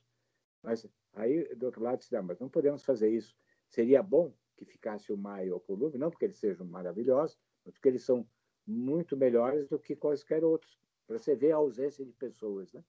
Mas 0.62 0.88
aí, 1.14 1.44
do 1.56 1.66
outro 1.66 1.82
lado, 1.82 1.98
disse, 1.98 2.22
mas 2.22 2.40
não 2.40 2.48
podemos 2.48 2.86
fazer 2.86 3.10
isso. 3.10 3.36
Seria 3.68 4.04
bom 4.04 4.34
que 4.56 4.66
ficasse 4.66 5.12
o 5.12 5.18
Maia 5.18 5.52
ou 5.52 5.58
o 5.58 5.62
Columbi, 5.62 5.98
não 5.98 6.12
porque 6.12 6.26
eles 6.26 6.38
sejam 6.38 6.66
maravilhosos, 6.66 7.38
mas 7.66 7.74
porque 7.74 7.90
eles 7.90 8.04
são 8.04 8.26
muito 8.66 9.18
melhores 9.18 9.68
do 9.68 9.80
que 9.80 9.96
quaisquer 9.96 10.44
outros. 10.44 10.80
Para 11.08 11.18
você 11.18 11.36
ver 11.36 11.52
a 11.52 11.58
ausência 11.58 12.06
de 12.06 12.14
pessoas, 12.14 12.72
né? 12.74 12.84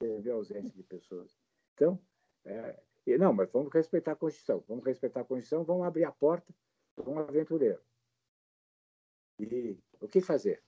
Você 0.00 0.20
vê 0.20 0.30
a 0.30 0.34
ausência 0.34 0.70
de 0.70 0.82
pessoas. 0.82 1.38
Então, 1.74 1.98
é, 2.44 2.82
não, 3.18 3.32
mas 3.32 3.50
vamos 3.50 3.72
respeitar 3.72 4.12
a 4.12 4.16
Constituição. 4.16 4.64
Vamos 4.68 4.84
respeitar 4.84 5.20
a 5.20 5.24
Constituição, 5.24 5.64
vamos 5.64 5.86
abrir 5.86 6.04
a 6.04 6.12
porta 6.12 6.52
para 6.94 7.08
um 7.08 7.18
aventureiro. 7.18 7.80
E 9.38 9.78
o 10.00 10.08
que 10.08 10.20
fazer? 10.20 10.62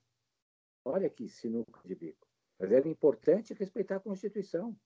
Olha 0.85 1.09
que 1.09 1.29
sinuca 1.29 1.81
de 1.85 1.95
bico. 1.95 2.27
Mas 2.59 2.73
era 2.73 2.89
importante 2.89 3.55
respeitar 3.55 3.97
a 3.97 4.01
Constituição. 4.01 4.77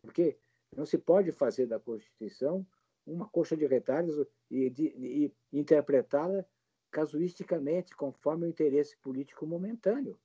Porque 0.00 0.38
não 0.76 0.86
se 0.86 0.98
pode 0.98 1.32
fazer 1.32 1.66
da 1.66 1.78
Constituição 1.78 2.66
uma 3.06 3.28
coxa 3.28 3.56
de 3.56 3.66
retalhos 3.66 4.14
e, 4.50 4.72
e 4.78 5.34
interpretá-la 5.52 6.44
casuisticamente, 6.90 7.96
conforme 7.96 8.46
o 8.46 8.48
interesse 8.48 8.96
político 8.98 9.46
momentâneo. 9.46 10.18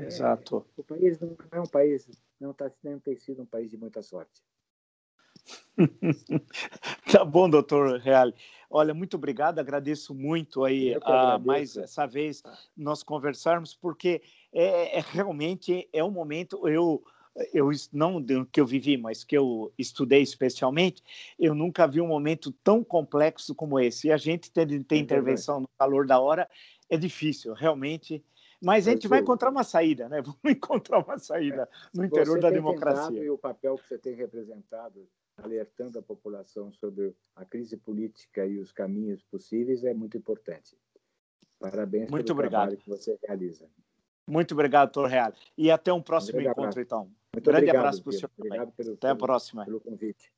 É, 0.00 0.06
Exato. 0.06 0.64
É, 0.76 0.80
o 0.80 0.84
país 0.84 1.20
não 1.20 1.36
é 1.52 1.60
um 1.60 1.66
país, 1.66 2.08
não, 2.40 2.54
tá, 2.54 2.70
não 2.82 2.98
tem 2.98 3.16
sido 3.16 3.42
um 3.42 3.46
país 3.46 3.70
de 3.70 3.76
muita 3.76 4.02
sorte. 4.02 4.42
tá 7.10 7.24
bom, 7.24 7.48
doutor 7.48 7.98
Real. 7.98 8.32
Olha, 8.70 8.94
muito 8.94 9.16
obrigado, 9.16 9.58
agradeço 9.58 10.14
muito 10.14 10.64
aí 10.64 10.96
a, 11.02 11.38
mais 11.38 11.76
essa 11.76 12.06
vez 12.06 12.42
nós 12.76 13.02
conversarmos, 13.02 13.74
porque 13.74 14.22
é, 14.52 14.98
é 14.98 15.04
realmente 15.12 15.88
é 15.92 16.04
um 16.04 16.10
momento, 16.10 16.68
eu 16.68 17.02
eu 17.54 17.70
não 17.92 18.22
que 18.44 18.60
eu 18.60 18.66
vivi, 18.66 18.96
mas 18.96 19.22
que 19.22 19.36
eu 19.38 19.72
estudei 19.78 20.20
especialmente, 20.20 21.02
eu 21.38 21.54
nunca 21.54 21.86
vi 21.86 22.00
um 22.00 22.08
momento 22.08 22.52
tão 22.64 22.82
complexo 22.82 23.54
como 23.54 23.78
esse. 23.78 24.08
E 24.08 24.12
a 24.12 24.16
gente 24.16 24.50
ter, 24.50 24.66
ter 24.84 24.96
é 24.96 24.98
intervenção 24.98 25.60
no 25.60 25.68
calor 25.78 26.06
da 26.06 26.18
hora 26.18 26.48
é 26.88 26.96
difícil, 26.96 27.54
realmente. 27.54 28.22
Mas 28.62 28.86
a 28.86 28.90
gente 28.90 29.08
vai 29.08 29.20
encontrar 29.20 29.50
uma 29.50 29.64
saída, 29.64 30.08
né? 30.08 30.20
Vamos 30.22 30.38
encontrar 30.44 30.98
uma 31.04 31.18
saída 31.18 31.68
no 31.94 32.04
interior 32.04 32.36
você 32.36 32.40
da 32.40 32.50
democracia. 32.50 33.22
E 33.22 33.30
o 33.30 33.38
papel 33.38 33.76
que 33.76 33.88
você 33.88 33.98
tem 33.98 34.14
representado, 34.14 35.08
alertando 35.36 35.98
a 35.98 36.02
população 36.02 36.70
sobre 36.72 37.14
a 37.34 37.44
crise 37.44 37.76
política 37.76 38.46
e 38.46 38.58
os 38.58 38.70
caminhos 38.70 39.22
possíveis, 39.22 39.84
é 39.84 39.94
muito 39.94 40.16
importante. 40.16 40.76
Parabéns 41.58 42.10
muito 42.10 42.26
pelo 42.26 42.38
obrigado. 42.38 42.68
trabalho 42.68 42.76
que 42.78 42.88
você 42.88 43.18
realiza. 43.22 43.68
Muito 44.26 44.52
obrigado, 44.52 44.92
doutor 44.92 45.10
Real. 45.10 45.32
E 45.56 45.70
até 45.70 45.92
um 45.92 46.02
próximo 46.02 46.40
encontro, 46.40 46.80
então. 46.80 47.10
Muito 47.34 47.44
Grande 47.44 47.64
obrigado, 47.64 47.76
abraço 47.76 48.02
para 48.02 48.10
o 48.10 48.12
senhor. 48.12 48.30
Obrigado 48.36 48.72
pelo, 48.72 48.92
Até 48.94 49.08
a 49.08 49.16
próxima. 49.16 49.64
Pelo 49.64 49.80
convite. 49.80 50.32